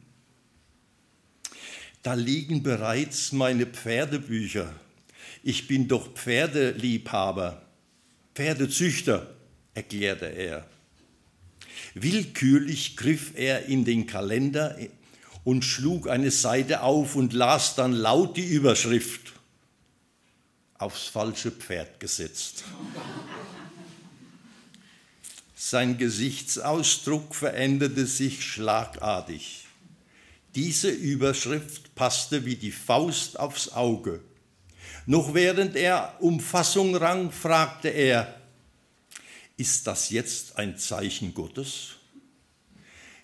Da 2.02 2.14
liegen 2.14 2.62
bereits 2.62 3.32
meine 3.32 3.66
Pferdebücher. 3.66 4.72
Ich 5.42 5.68
bin 5.68 5.88
doch 5.88 6.12
Pferdeliebhaber, 6.14 7.62
Pferdezüchter, 8.34 9.34
erklärte 9.74 10.26
er. 10.26 10.66
Willkürlich 11.94 12.96
griff 12.96 13.32
er 13.36 13.66
in 13.66 13.84
den 13.84 14.06
Kalender 14.06 14.76
und 15.44 15.64
schlug 15.64 16.08
eine 16.08 16.30
Seite 16.30 16.82
auf 16.82 17.16
und 17.16 17.32
las 17.32 17.74
dann 17.74 17.92
laut 17.92 18.36
die 18.36 18.46
Überschrift 18.46 19.32
aufs 20.78 21.06
falsche 21.08 21.50
Pferd 21.50 21.98
gesetzt. 22.00 22.64
Sein 25.60 25.98
Gesichtsausdruck 25.98 27.34
veränderte 27.34 28.06
sich 28.06 28.44
schlagartig. 28.44 29.64
Diese 30.54 30.88
Überschrift 30.88 31.96
passte 31.96 32.44
wie 32.44 32.54
die 32.54 32.70
Faust 32.70 33.40
aufs 33.40 33.72
Auge. 33.72 34.20
Noch 35.04 35.34
während 35.34 35.74
er 35.74 36.14
um 36.20 36.38
Fassung 36.38 36.94
rang, 36.94 37.32
fragte 37.32 37.88
er, 37.88 38.40
ist 39.56 39.88
das 39.88 40.10
jetzt 40.10 40.58
ein 40.58 40.78
Zeichen 40.78 41.34
Gottes? 41.34 41.96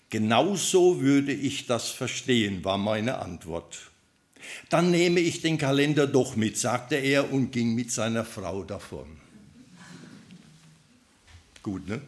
Genauso 0.09 0.99
würde 0.99 1.31
ich 1.31 1.67
das 1.67 1.89
verstehen, 1.89 2.65
war 2.65 2.77
meine 2.77 3.19
Antwort. 3.19 3.79
Dann 4.67 4.91
nehme 4.91 5.21
ich 5.21 5.41
den 5.41 5.57
Kalender 5.57 6.05
doch 6.05 6.35
mit, 6.35 6.57
sagte 6.57 6.95
er 6.95 7.31
und 7.31 7.51
ging 7.51 7.75
mit 7.75 7.93
seiner 7.93 8.25
Frau 8.25 8.65
davon. 8.65 9.21
Gut, 11.63 11.87
ne? 11.87 12.01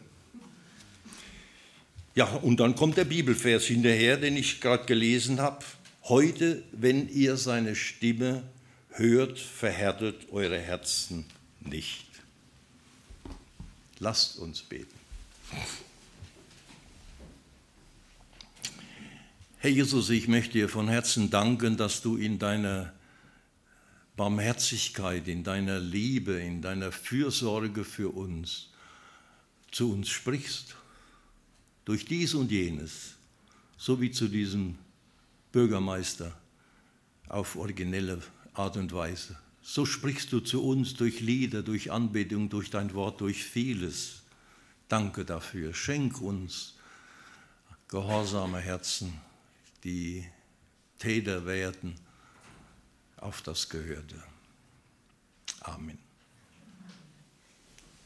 Ja, 2.18 2.26
und 2.26 2.58
dann 2.58 2.74
kommt 2.74 2.96
der 2.96 3.04
Bibelvers 3.04 3.66
hinterher, 3.66 4.16
den 4.16 4.36
ich 4.36 4.60
gerade 4.60 4.86
gelesen 4.86 5.40
habe. 5.40 5.64
Heute, 6.02 6.64
wenn 6.72 7.08
ihr 7.08 7.36
seine 7.36 7.76
Stimme 7.76 8.42
hört, 8.90 9.38
verhärtet 9.38 10.26
eure 10.32 10.58
Herzen 10.58 11.26
nicht. 11.60 12.06
Lasst 14.00 14.36
uns 14.40 14.62
beten. 14.62 14.98
Herr 19.58 19.70
Jesus, 19.70 20.10
ich 20.10 20.26
möchte 20.26 20.54
dir 20.54 20.68
von 20.68 20.88
Herzen 20.88 21.30
danken, 21.30 21.76
dass 21.76 22.02
du 22.02 22.16
in 22.16 22.40
deiner 22.40 22.92
Barmherzigkeit, 24.16 25.28
in 25.28 25.44
deiner 25.44 25.78
Liebe, 25.78 26.32
in 26.32 26.62
deiner 26.62 26.90
Fürsorge 26.90 27.84
für 27.84 28.08
uns 28.08 28.70
zu 29.70 29.92
uns 29.92 30.08
sprichst. 30.08 30.77
Durch 31.88 32.04
dies 32.04 32.34
und 32.34 32.50
jenes, 32.50 33.14
so 33.78 33.98
wie 33.98 34.10
zu 34.10 34.28
diesem 34.28 34.76
Bürgermeister 35.52 36.38
auf 37.30 37.56
originelle 37.56 38.20
Art 38.52 38.76
und 38.76 38.92
Weise. 38.92 39.38
So 39.62 39.86
sprichst 39.86 40.30
du 40.34 40.40
zu 40.40 40.62
uns 40.62 40.92
durch 40.92 41.20
Lieder, 41.20 41.62
durch 41.62 41.90
Anbetung, 41.90 42.50
durch 42.50 42.68
dein 42.68 42.92
Wort, 42.92 43.22
durch 43.22 43.42
vieles. 43.42 44.20
Danke 44.86 45.24
dafür. 45.24 45.72
Schenk 45.72 46.20
uns 46.20 46.74
gehorsame 47.88 48.58
Herzen 48.60 49.18
die 49.82 50.26
Täter 50.98 51.46
werden 51.46 51.94
auf 53.16 53.40
das 53.40 53.66
Gehörte. 53.66 54.22
Amen. 55.60 56.07